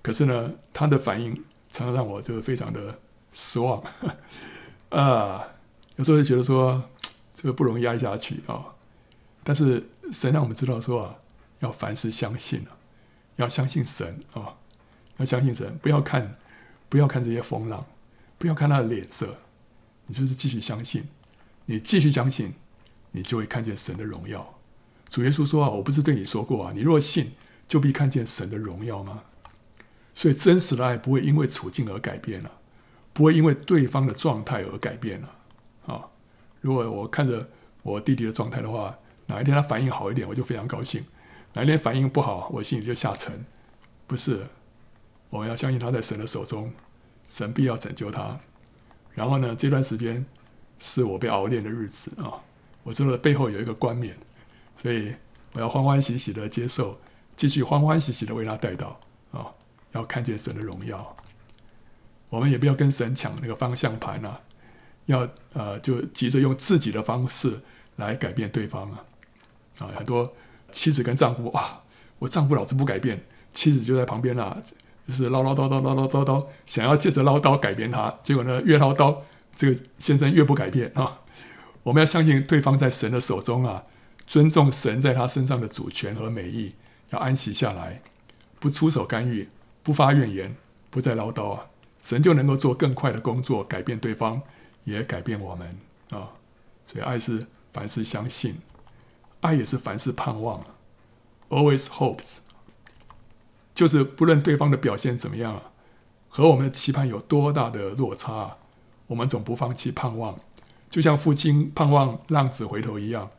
[0.00, 1.34] 可是呢他的反应
[1.70, 2.98] 常常让我就非常的
[3.32, 3.82] 失望。
[4.90, 5.44] 啊，
[5.96, 6.88] 有时候就觉得说
[7.34, 8.64] 这个不容易压下去啊，
[9.42, 11.16] 但是神让我们知道说啊，
[11.58, 12.78] 要凡事相信啊，
[13.36, 14.54] 要相信神啊，
[15.16, 16.36] 要相信神，不要看
[16.88, 17.84] 不要看这些风浪。
[18.36, 19.38] 不要看他的脸色，
[20.06, 21.08] 你就是继续相信，
[21.64, 22.52] 你继续相信，
[23.12, 24.58] 你就会看见神的荣耀。
[25.08, 27.32] 主耶稣说啊，我不是对你说过啊，你若信，
[27.66, 29.22] 就必看见神的荣耀吗？
[30.14, 32.50] 所以真实的爱不会因为处境而改变了，
[33.12, 35.34] 不会因为对方的状态而改变了。
[35.86, 36.04] 啊，
[36.60, 37.48] 如果我看着
[37.82, 41.02] 我弟弟的状态的话，哪一天他反应好一点，我就非常高兴；
[41.54, 43.46] 哪一天反应不好，我心里就下沉。
[44.06, 44.46] 不是，
[45.34, 46.72] 我们要相信他在神的手中。
[47.26, 48.38] 神必要拯救他，
[49.14, 50.24] 然后呢，这段时间
[50.78, 52.38] 是我被熬炼的日子啊！
[52.82, 54.14] 我知道背后有一个冠冕，
[54.80, 55.12] 所以
[55.54, 57.00] 我要欢欢喜喜的接受，
[57.34, 59.00] 继续欢欢喜喜的为他带到
[59.32, 59.50] 啊！
[59.92, 61.16] 要看见神的荣耀，
[62.28, 64.40] 我们也不要跟神抢那个方向盘啊！
[65.06, 67.62] 要呃，就急着用自己的方式
[67.96, 69.04] 来改变对方啊！
[69.78, 70.36] 啊，很多
[70.70, 71.82] 妻子跟丈夫啊，
[72.18, 73.24] 我丈夫老是不改变，
[73.54, 74.62] 妻子就在旁边啊。
[75.06, 79.18] 就是唠唠叨叨唠唠叨叨，想要借着唠叨改变他，结果呢，越唠叨，
[79.54, 81.20] 这个先生越不改变啊！
[81.82, 83.84] 我们要相信对方在神的手中啊，
[84.26, 86.74] 尊重神在他身上的主权和美意，
[87.10, 88.00] 要安息下来，
[88.58, 89.48] 不出手干预，
[89.82, 90.56] 不发怨言，
[90.88, 91.66] 不再唠叨啊，
[92.00, 94.40] 神就能够做更快的工作，改变对方，
[94.84, 95.68] 也改变我们
[96.08, 96.30] 啊！
[96.86, 98.56] 所以爱是凡事相信，
[99.40, 100.64] 爱也是凡事盼望
[101.50, 102.38] ，always hopes。
[103.74, 105.60] 就是不论对方的表现怎么样，
[106.28, 108.56] 和我们的期盼有多大的落差，
[109.08, 110.38] 我们总不放弃盼望，
[110.88, 113.30] 就像父亲盼望浪子回头一样，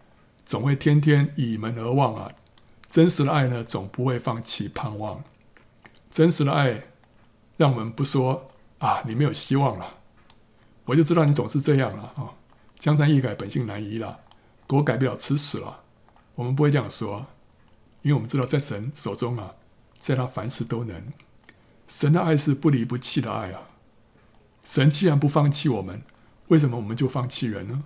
[0.45, 2.31] 总会天天倚门而望啊。
[2.89, 5.23] 真实的爱呢，总不会放弃盼望。
[6.11, 6.83] 真实的爱
[7.57, 9.95] 让我们不说啊，你没有希望了，
[10.86, 12.31] 我就知道你总是这样了啊。
[12.77, 14.19] 江山易改，本性难移了，
[14.67, 15.81] 狗改不了吃屎了。
[16.36, 17.25] 我们不会这样说，
[18.01, 19.53] 因为我们知道在神手中啊。
[20.06, 21.01] 在他凡事都能，
[21.88, 23.70] 神的爱是不离不弃的爱啊！
[24.64, 26.03] 神既然不放弃我们，
[26.49, 27.84] 为什么我们就放弃人呢？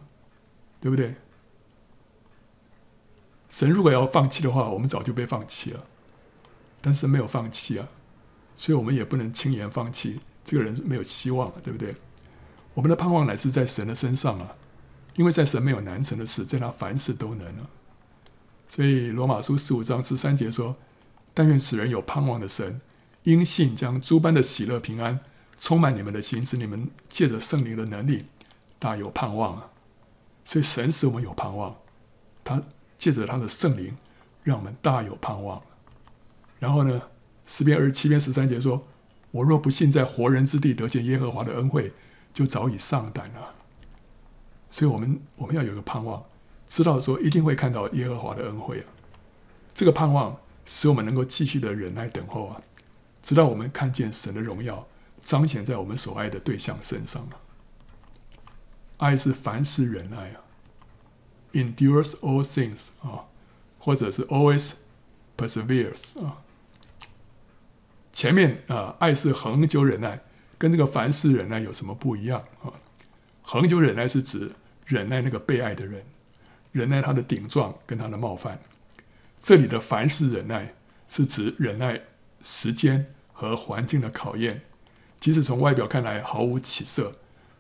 [0.81, 1.15] 对不对？
[3.49, 5.85] 神如果要放弃的话，我们早就被放弃了。
[6.81, 7.87] 但是没有放弃啊，
[8.57, 10.19] 所以我们也不能轻言放弃。
[10.43, 11.95] 这个人没有希望了，对不对？
[12.73, 14.57] 我们的盼望乃是在神的身上啊，
[15.15, 17.69] 因为在神没有难成的事，在他凡事都能啊。
[18.67, 20.75] 所以罗马书十五章十三节说。
[21.33, 22.81] 但愿使人有盼望的神，
[23.23, 25.19] 因信将诸般的喜乐平安
[25.57, 28.25] 充满你们的心，使你们借着圣灵的能力
[28.77, 29.69] 大有盼望啊！
[30.45, 31.75] 所以神使我们有盼望，
[32.43, 32.61] 他
[32.97, 33.95] 借着他的圣灵
[34.43, 35.61] 让我们大有盼望。
[36.59, 37.01] 然后呢，
[37.45, 38.85] 十篇二十七篇十三节说
[39.31, 41.93] ：“我若不信在活人之地得见耶和华的恩惠，
[42.33, 43.53] 就早已丧胆了。”
[44.71, 46.23] 所以，我们我们要有个盼望，
[46.67, 48.87] 知道说一定会看到耶和华的恩惠啊！
[49.73, 50.37] 这个盼望。
[50.71, 52.61] 使我们能够继续的忍耐等候啊，
[53.23, 54.87] 直到我们看见神的荣耀
[55.23, 57.41] 彰显在我们所爱的对象身上啊。
[58.97, 60.41] 爱是凡事忍耐啊
[61.53, 63.25] ，endures all things 啊，
[63.79, 64.73] 或者是 always
[65.35, 66.43] perseveres 啊。
[68.13, 70.21] 前面啊，爱是恒久忍耐，
[70.59, 72.69] 跟这个凡事忍耐有什么不一样啊？
[73.41, 74.51] 恒久忍耐是指
[74.85, 76.05] 忍耐那个被爱的人，
[76.71, 78.61] 忍耐他的顶撞跟他的冒犯。
[79.39, 80.73] 这里的凡事忍耐
[81.07, 82.01] 是指忍耐
[82.43, 84.61] 时间和环境的考验，
[85.19, 87.15] 即使从外表看来毫无起色，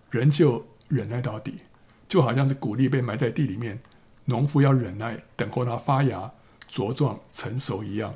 [0.09, 1.59] 仍旧忍耐到底，
[2.07, 3.79] 就好像是谷粒被埋在地里面，
[4.25, 6.31] 农夫要忍耐等候它发芽、
[6.69, 8.13] 茁壮、成熟一样。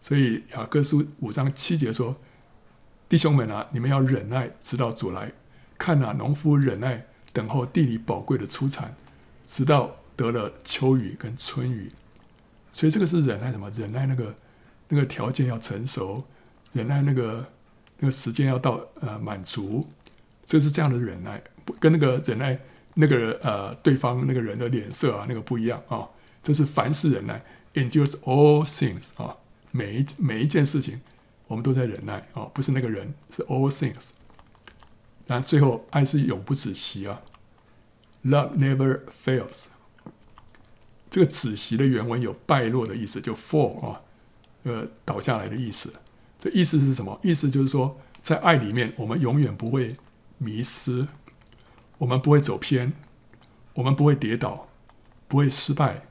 [0.00, 2.16] 所以雅各书五章七节说
[3.08, 5.32] ：“弟兄们啊，你们要忍耐，直到主来。
[5.76, 8.94] 看哪，农夫忍耐等候地里宝贵的出产，
[9.44, 11.92] 直到得了秋雨跟春雨。”
[12.76, 13.70] 所以这个是忍耐什么？
[13.70, 14.34] 忍耐那个
[14.90, 16.22] 那个条件要成熟，
[16.74, 17.42] 忍耐那个
[18.00, 19.88] 那个时间要到呃满足，
[20.44, 21.42] 这是这样的忍耐，
[21.80, 22.58] 跟那个忍耐
[22.92, 26.06] 那个呃对方那个人的脸色啊那个不一样啊、
[26.42, 29.34] 这是凡事忍耐，endures all things 啊、
[29.70, 31.00] 每一每一件事情
[31.46, 34.10] 我们都在忍耐啊、不是那个人是 all things。
[35.26, 37.22] 然后最后爱是永不止息啊
[38.26, 39.68] ，love never fails。
[41.16, 44.02] 这个子息的原文有败落的意思，就 fall 啊，
[44.64, 45.90] 呃，倒下来的意思。
[46.38, 47.18] 这意思是什么？
[47.22, 49.96] 意思就是说，在爱里面，我们永远不会
[50.36, 51.08] 迷失，
[51.96, 52.92] 我们不会走偏，
[53.72, 54.68] 我们不会跌倒，
[55.26, 56.08] 不会失败，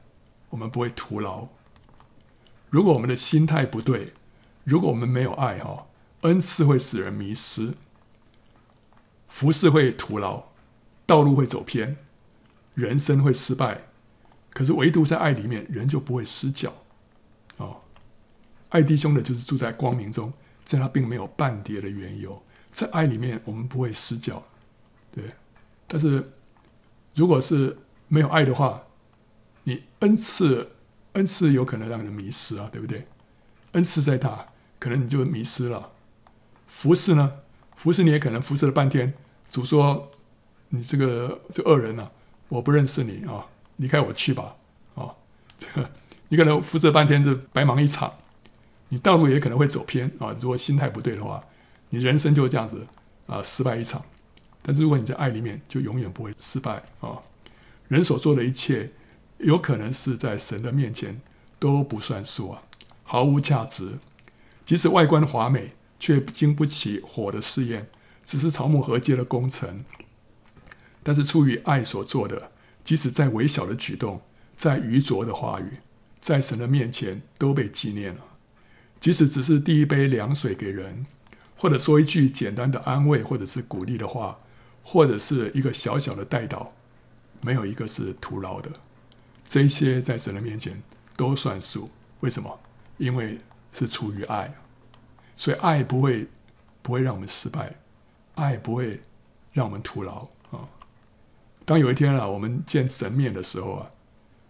[0.50, 1.50] 我们不会徒劳。
[2.72, 4.14] 如果我们的心态不对，
[4.64, 5.86] 如果我们没有爱哈，
[6.22, 7.76] 恩赐会使人迷失，
[9.28, 10.46] 服事会徒劳，
[11.06, 11.96] 道路会走偏，
[12.74, 13.84] 人生会失败。
[14.56, 16.72] 可是唯独在爱里面，人就不会失脚。
[17.58, 17.82] 哦，
[18.70, 20.32] 爱弟兄的，就是住在光明中，
[20.64, 22.42] 在他并没有半跌的缘由，
[22.72, 24.42] 在爱里面，我们不会失脚。
[25.12, 25.26] 对，
[25.88, 26.32] 但是
[27.16, 27.78] 如果是
[28.08, 28.82] 没有爱的话，
[29.66, 30.72] 你恩赐
[31.14, 33.06] 恩赐有可能让人迷失啊，对不对？
[33.74, 35.92] 恩赐再大，可能你就迷失了。
[36.68, 37.40] 服侍呢？
[37.76, 39.14] 服侍你也可能服侍了半天，
[39.50, 40.12] 主说
[40.70, 42.10] 你这个这恶人啊，
[42.48, 43.46] 我不认识你啊，
[43.78, 44.56] 离开我去吧
[44.96, 45.16] 啊！
[45.58, 45.90] 这个
[46.30, 48.14] 你可能服侍半天是白忙一场，
[48.90, 50.36] 你道路也可能会走偏啊。
[50.40, 51.44] 如果心态不对的话，
[51.90, 52.88] 你人生就这样子
[53.28, 54.04] 啊，失败一场。
[54.62, 57.20] 但是如果你在爱里面，就永远不会失败啊！
[57.88, 58.92] 人所做的一切，
[59.38, 61.22] 有可能是在神的面前
[61.60, 62.64] 都不算数啊，
[63.04, 64.00] 毫无价值。
[64.66, 67.88] 即使外观华美，却经不起火的试验，
[68.26, 69.86] 只是草木禾秸的工程。
[71.04, 72.50] 但是出于爱所做的，
[72.86, 74.22] 即使再微小的举动，
[74.56, 75.80] 再愚拙的话语，
[76.22, 78.22] 在神的面前都被纪念了。
[79.02, 81.06] 即使只是递一杯凉水给人，
[81.58, 84.40] 或者说一句简单的安慰，或者是鼓励的话。
[84.88, 86.68] 或者是一个小小的代祷，
[87.42, 88.70] 没有一个是徒劳的。
[89.44, 90.84] 这些在神的面前
[91.18, 91.90] 都算数。
[92.20, 92.60] 为什么？
[93.00, 93.40] 因为
[93.72, 94.54] 是出于爱，
[95.36, 96.28] 所以爱不会
[96.84, 97.78] 不会让我们失败，
[98.36, 99.02] 爱不会
[99.54, 100.28] 让我们徒劳。
[101.66, 103.92] 当有一天啊，我们见神面的时候啊，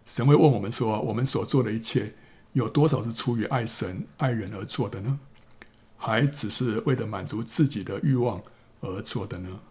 [0.06, 2.14] 神会问我们说：我们所做的一切
[2.52, 5.20] 有多少是出于爱神、爱人而做的呢？
[5.98, 8.44] 还只是为了满足自己的欲望
[8.82, 9.62] 而做的呢？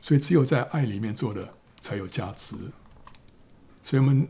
[0.00, 2.54] 所以，只有在爱里面做的才有价值。
[3.82, 4.28] 所以我们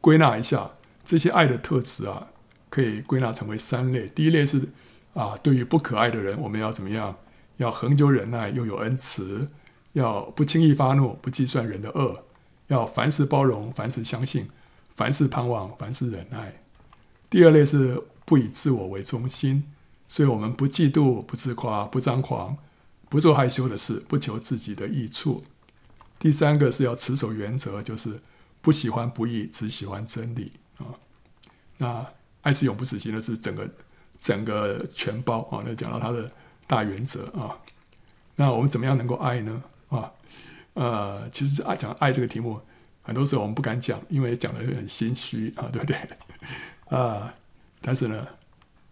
[0.00, 0.70] 归纳一下
[1.04, 2.28] 这些爱的特质啊，
[2.70, 4.08] 可以归纳成为三类。
[4.08, 4.70] 第一类是
[5.12, 7.16] 啊，对于不可爱的人，我们要怎么样？
[7.58, 9.46] 要恒久忍耐，又有恩慈；
[9.94, 12.22] 要不轻易发怒，不计算人的恶；
[12.68, 14.48] 要凡事包容，凡事相信，
[14.94, 16.60] 凡事盼望，凡事忍耐。
[17.28, 19.64] 第二类是不以自我为中心，
[20.06, 22.56] 所以我们不嫉妒，不自夸，不张狂。
[23.10, 25.44] 不做害羞的事，不求自己的益处。
[26.18, 28.20] 第三个是要持守原则，就是
[28.60, 30.98] 不喜欢不义，只喜欢真理啊。
[31.78, 32.04] 那
[32.42, 33.70] 爱是永不止息的是整个
[34.18, 35.62] 整个全包啊。
[35.64, 36.32] 那讲到他的
[36.66, 37.56] 大原则啊。
[38.34, 39.62] 那我们怎么样能够爱呢？
[39.94, 40.12] 啊，
[40.74, 42.60] 呃，其实爱讲爱这个题目，
[43.02, 45.96] 很多时候我们不敢讲，因为讲的很心虚啊，对不对？
[46.96, 47.34] 啊，
[47.80, 48.26] 但是呢，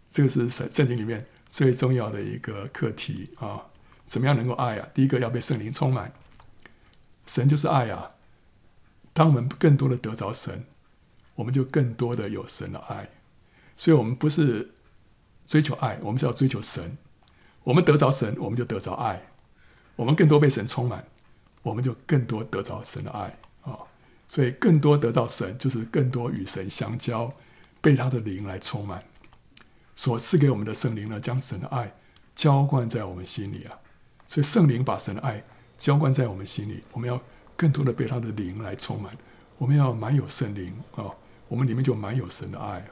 [0.08, 3.66] 这个是圣圣经里面最重要的一个课题啊。
[4.06, 4.88] 怎么样能够爱啊？
[4.92, 6.12] 第一个要被圣灵充满，
[7.26, 8.10] 神就是爱啊。
[9.14, 10.66] 当我们更多的得着神，
[11.36, 13.08] 我们就更多的有神的爱。
[13.74, 14.72] 所以，我们不是
[15.46, 16.98] 追求爱，我们是要追求神。
[17.64, 19.31] 我们得着神，我们就得着爱。
[19.96, 21.04] 我们更多被神充满，
[21.62, 23.78] 我们就更多得着神的爱啊。
[24.28, 27.32] 所以，更多得到神，就是更多与神相交，
[27.80, 29.04] 被他的灵来充满。
[29.94, 31.94] 所赐给我们的圣灵呢，将神的爱
[32.34, 33.78] 浇灌在我们心里啊。
[34.26, 35.44] 所以圣灵把神的爱
[35.76, 37.20] 浇灌在我们心里，我们要
[37.56, 39.14] 更多的被他的灵来充满。
[39.58, 41.04] 我们要满有圣灵啊，
[41.46, 42.84] 我们里面就满有神的爱。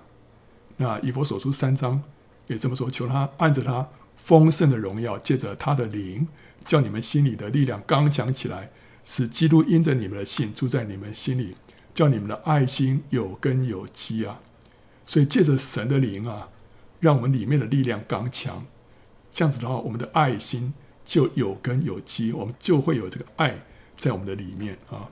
[0.77, 2.03] 那以弗所书三章
[2.47, 3.89] 也这么说：求他按着他
[4.19, 6.29] 丰盛的荣耀，借着他的灵，
[6.65, 8.71] 叫你们心里的力量刚强起来，
[9.05, 11.57] 使基督因着你们的信住在你们心里，
[11.95, 14.41] 叫你们的爱心有根有基啊。
[15.07, 16.49] 所以借着神的灵啊，
[17.01, 18.67] 让我们里面的力量刚强。
[19.33, 20.75] 这样子的话，我们的爱心。
[21.03, 23.65] 就有根有基，我们就会有这个爱
[23.99, 25.09] 在我们的里面啊。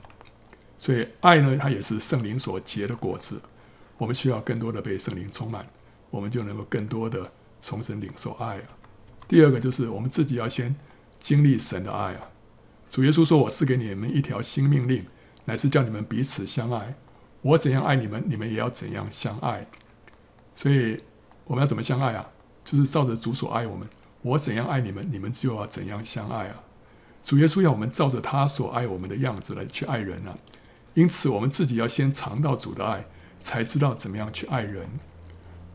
[0.77, 3.41] 所以爱呢，它也是圣灵所结的果子。
[3.97, 5.67] 我们需要更多的被圣灵充满，
[6.09, 7.29] 我们就能够更多的
[7.61, 8.61] 从神领受爱。
[9.27, 10.73] 第二个就是我们自己要先
[11.19, 12.29] 经历神的爱啊。
[12.89, 15.05] 主耶稣说：“我赐给你们一条新命令，
[15.45, 16.95] 乃是叫你们彼此相爱。
[17.41, 19.67] 我怎样爱你们，你们也要怎样相爱。”
[20.55, 21.03] 所以
[21.45, 22.29] 我们要怎么相爱啊？
[22.65, 23.87] 就是照着主所爱我们。
[24.21, 26.63] 我怎样爱你们，你们就要怎样相爱啊！
[27.23, 30.37] 主耶稣要我们照着他所爱我们的样子来去爱人啊！
[30.93, 33.05] 因此，我们自己要先尝到主的爱，
[33.39, 34.89] 才知道怎么样去爱人。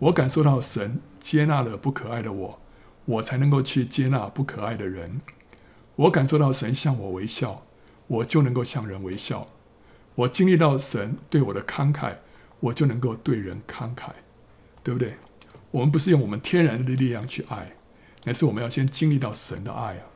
[0.00, 2.60] 我感受到神接纳了不可爱的我，
[3.06, 5.22] 我才能够去接纳不可爱的人。
[5.96, 7.66] 我感受到神向我微笑，
[8.06, 9.48] 我就能够向人微笑。
[10.16, 12.16] 我经历到神对我的慷慨，
[12.60, 14.10] 我就能够对人慷慨，
[14.82, 15.14] 对不对？
[15.70, 17.72] 我们不是用我们天然的力量去爱。
[18.24, 20.06] 乃是我们要先经历到神的爱啊，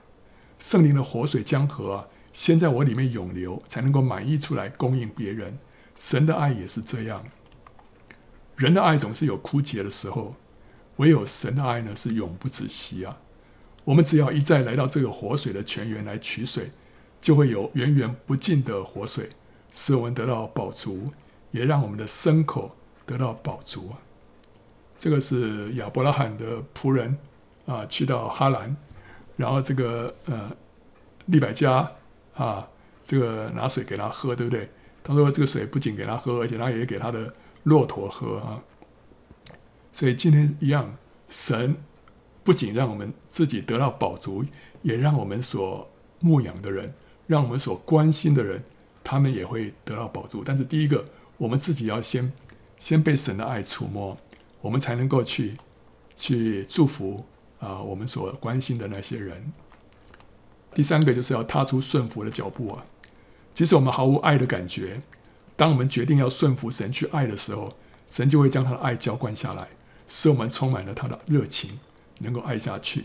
[0.59, 5.59] 圣灵的活水江河啊，先在我里面涌流，才能够满溢出来供应别人。
[5.95, 7.25] 神的爱也是这样，
[8.57, 10.37] 人的爱总是有枯竭的时候，
[10.97, 13.19] 唯有神的爱呢是永不止息啊！
[13.89, 16.71] 我们只要一再来到这个活水的泉源来取水，
[17.23, 19.31] 就会有源源不尽的活水，
[19.73, 21.11] 使我们得到饱足，
[21.53, 22.77] 也让我们的牲口
[23.07, 23.97] 得到饱足啊！
[24.99, 27.17] 这个是亚伯拉罕的仆人
[27.65, 28.77] 啊，去到哈兰，
[29.37, 30.55] 然后这个呃
[31.25, 31.91] 利百加
[32.35, 32.69] 啊，
[33.03, 34.69] 这个拿水给他喝，对不对？
[35.03, 37.33] 他说：“这个水不仅给他喝，而且他也给他的
[37.63, 38.63] 骆驼喝啊。
[39.95, 40.95] 所以今天一样，
[41.31, 41.75] 神
[42.49, 44.43] 不仅让我们自己得到饱足，
[44.81, 45.87] 也让我们所
[46.19, 46.95] 牧养的人，
[47.27, 48.65] 让我们所关心的人，
[49.05, 50.43] 他们也会得到饱足。
[50.43, 51.05] 但是第一个，
[51.37, 52.33] 我们自己要先
[52.81, 54.17] 先被神的爱触摸，
[54.63, 55.59] 我们才能够去
[56.17, 57.27] 去祝福
[57.61, 59.53] 啊我们所关心的那些人。
[60.73, 62.87] 第三个就是要踏出顺服的脚步啊。”
[63.53, 65.03] 即使我们毫无爱的感觉，
[65.55, 67.75] 当我们决定要顺服神去爱的时候，
[68.09, 69.69] 神就会将他的爱浇灌下来，
[70.09, 71.79] 使我们充满了他的热情，
[72.19, 73.05] 能够爱下去。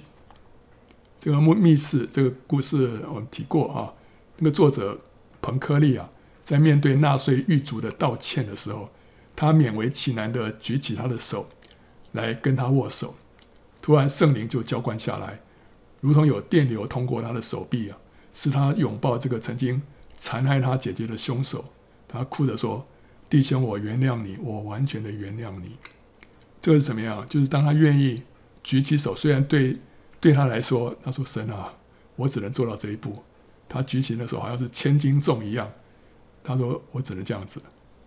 [1.20, 3.93] 这个密室这个故事我们提过啊，
[4.38, 4.99] 那个作者
[5.41, 6.09] 彭柯利啊，
[6.43, 8.89] 在面对纳粹狱卒的道歉的时候，
[9.36, 11.49] 他勉为其难的举起他的手
[12.11, 13.16] 来跟他握手，
[13.82, 15.41] 突然圣灵就浇灌下来，
[16.01, 17.97] 如同有电流通过他的手臂啊，
[18.34, 19.82] 使他拥抱这个曾经。
[20.16, 21.66] 残害他姐姐的凶手，
[22.07, 22.86] 他哭着说
[23.28, 25.76] ：“弟兄，我原谅你，我完全的原谅你。”
[26.61, 27.28] 这是怎么样？
[27.28, 28.22] 就是当他愿意
[28.64, 29.78] 举起手，虽然对
[30.20, 31.74] 对他来说，他说：“神啊，
[32.16, 33.22] 我只能做到这一步。”
[33.70, 35.70] 他举起的时候好像是千斤重一样。
[36.43, 37.61] 他说：“我只能这样子。”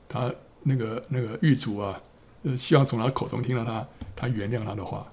[0.08, 0.32] 他
[0.62, 2.00] 那个那个狱卒啊，
[2.42, 3.86] 呃，希望从他口中听到他
[4.16, 5.06] 他原谅他的话。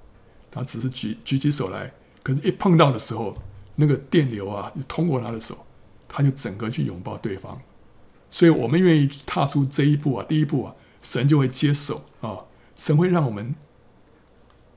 [0.50, 1.92] 他只是举举起手来，
[2.22, 3.36] 可是一碰到的时候，
[3.76, 5.58] 那个电流啊，就通过他的手。
[6.16, 7.60] 他就整个去拥抱对方，
[8.30, 12.38] 所以我们愿意踏出这一步啊，第一步啊，神就会接手啊，
[12.76, 13.56] 神会让我们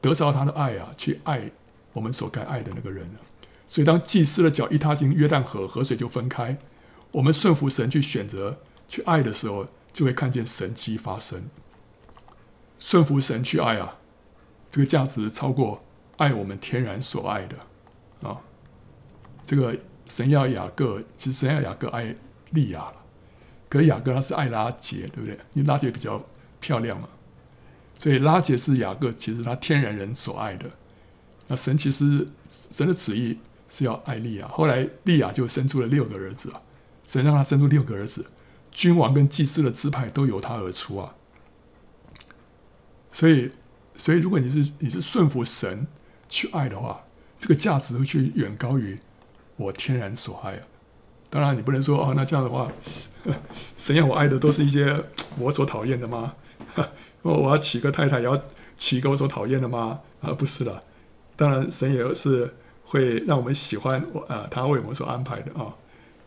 [0.09, 1.51] 得着他的爱啊，去爱
[1.93, 3.09] 我们所该爱的那个人。
[3.69, 6.57] 所以当祭司的脚一踏进约旦河，河水就分开。
[7.13, 11.45] 我们顺服神去选择去爱的时候，就会看见神迹发生。
[12.79, 13.97] 顺服神去爱啊，
[14.71, 15.83] 这个价值超过
[16.19, 17.57] 爱我们天然所爱的
[18.29, 18.41] 啊，
[19.45, 19.77] 这个。
[20.09, 22.15] 神要雅各，其实神要雅各爱
[22.53, 22.95] 利亚了，
[23.69, 25.37] 可雅各他是爱拉结，对不对？
[25.53, 26.25] 因为拉结比较
[26.61, 27.09] 漂亮嘛，
[27.97, 30.67] 所以拉杰是雅各其实他天然人所爱的。
[31.49, 33.39] 那神其实神的旨意
[33.69, 36.61] 是要爱利亚，后来利亚就生出了六个儿子啊，
[37.05, 38.27] 神让他生出六个儿子，
[38.71, 41.15] 君王跟祭司的支派都由他而出啊。
[43.13, 43.51] 所以，
[43.97, 45.87] 所以如果你是你是顺服神
[46.29, 47.03] 去爱的话，
[47.39, 48.99] 这个价值会去远高于。
[49.57, 50.63] 我天然所爱啊，
[51.31, 52.71] 当然你不能说哦，那这样的话，
[53.79, 55.03] 神要我爱的都是一些
[55.39, 56.35] 我所讨厌的吗？
[57.23, 58.41] 我我要娶个太太，也要
[58.77, 60.01] 娶一个我所讨厌的吗？
[60.21, 60.83] 啊，不是的，
[61.37, 62.55] 当然神也是
[62.85, 65.75] 会让我们喜欢我啊，他为我们所安排的啊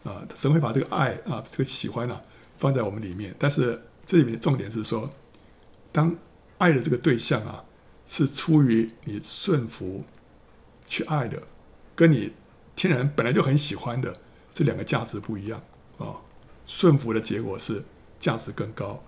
[0.03, 2.21] 啊，神会把这个爱啊，这个喜欢啊
[2.57, 3.35] 放在我们里面。
[3.37, 5.09] 但是这里面的重点是说，
[5.91, 6.15] 当
[6.57, 7.63] 爱的这个对象啊
[8.07, 10.03] 是出于你顺服
[10.87, 11.41] 去爱的，
[11.95, 12.33] 跟你。
[12.75, 14.15] 天然本来就很喜欢的
[14.53, 15.61] 这两个价值不一样
[15.97, 16.15] 啊，
[16.65, 17.83] 顺服的结果是
[18.17, 19.03] 价值更高，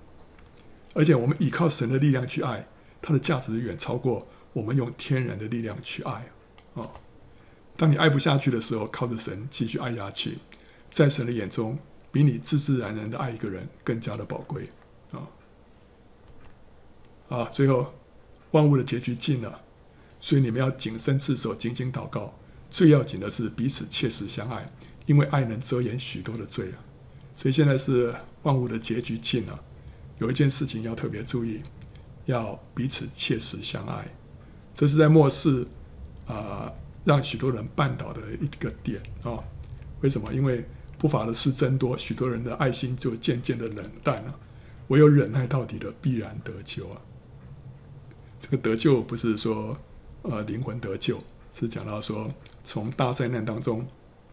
[0.93, 2.67] 而且我们依靠神的力量去爱，
[3.01, 6.27] 它的价值远超过我们用天然的力量去爱
[6.75, 6.89] 啊。
[7.77, 10.37] 当你爱不下去的时候，靠着神继续爱下去，
[10.89, 11.79] 在神的眼中，
[12.11, 14.69] 比你自自然然的爱一个人更加的宝贵
[15.11, 15.27] 啊。
[17.29, 17.93] 啊，最后
[18.51, 19.61] 万物的结局近了，
[20.19, 22.33] 所以你们要谨慎自守，紧紧祷告。
[22.69, 24.71] 最要紧的是彼此切实相爱，
[25.05, 26.79] 因为爱能遮掩许多的罪啊！
[27.35, 29.61] 所以现在是万物的结局近了，
[30.21, 31.63] 有一件事情要特别注意，
[32.25, 34.07] 要彼此切实相爱。
[34.75, 35.65] 这是在末世
[36.27, 36.71] 啊，
[37.03, 39.43] 让许多人绊倒的一个点啊！
[40.01, 40.31] 为什么？
[40.31, 40.63] 因为
[40.99, 44.39] 不法的事增多，许多人的爱心就渐渐的冷淡了。
[44.89, 47.01] 唯有忍耐到底的，必然得救啊！
[48.39, 49.75] 这个得救不是说
[50.21, 51.19] 呃灵魂得救，
[51.51, 52.31] 是讲到说。
[52.63, 53.83] 从大灾难当中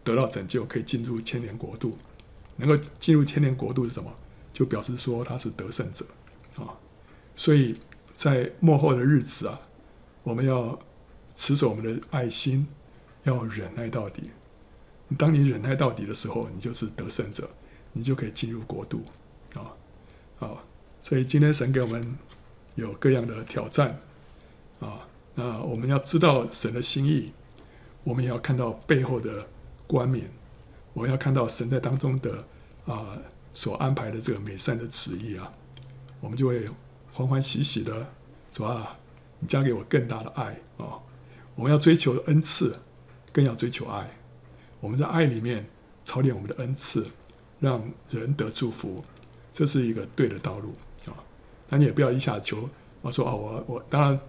[0.04, 1.96] 得到拯救，可以进入千年国度。
[2.56, 4.12] 能够进入千年国度是什么？
[4.58, 6.04] 就表示说他是得胜者
[6.56, 6.74] 啊。
[7.36, 7.78] 所以
[8.12, 9.60] 在末后的日子啊，
[10.24, 10.76] 我们要
[11.32, 12.66] 持守我们的爱心，
[13.22, 14.30] 要忍耐到底。
[15.16, 17.48] 当你忍耐到底的时候，你就是得胜者，
[17.92, 19.04] 你就可以进入国度
[19.54, 19.70] 啊。
[20.40, 20.64] 啊，
[21.00, 22.18] 所以今天神给我们
[22.74, 23.96] 有各样的挑战
[24.80, 25.06] 啊。
[25.36, 27.32] 那我们要知道神的心意。
[28.02, 29.46] 我们也要看到背后的
[29.86, 30.28] 冠冕，
[30.94, 32.44] 我们要看到神在当中的
[32.86, 33.18] 啊
[33.58, 35.52] 所安排的这个美善的旨意啊，
[36.20, 36.70] 我们就会
[37.12, 38.06] 欢欢喜喜的
[38.52, 38.96] 主啊，
[39.40, 41.02] 你加给我更大的爱啊、
[41.56, 42.78] 我们要追求恩赐，
[43.32, 44.08] 更要追求爱。
[44.78, 45.68] 我们在爱里面
[46.04, 47.04] 操练我们的恩赐，
[47.58, 47.82] 让
[48.12, 49.04] 人得祝福，
[49.52, 51.18] 这是一个对的道路啊！
[51.66, 52.70] 但你也不要一下求，
[53.02, 54.20] 我说啊，我我当然，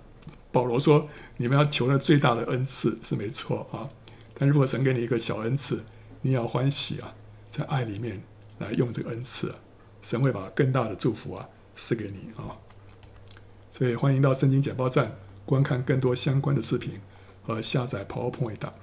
[0.51, 1.07] 保罗说
[1.37, 3.87] 你们要求的最大的恩赐是没错啊，
[4.33, 5.83] 但如果神给你一个小恩赐，
[6.23, 7.13] 你要欢喜啊，
[7.51, 8.23] 在爱里面
[8.59, 9.55] 来用这个恩赐，
[10.01, 12.55] 神会把更大的祝福啊赐给你啊。
[13.71, 16.99] 所以欢迎到圣经简报站观看更多相关的视频
[17.43, 18.73] 和下载 PowerPoint 档。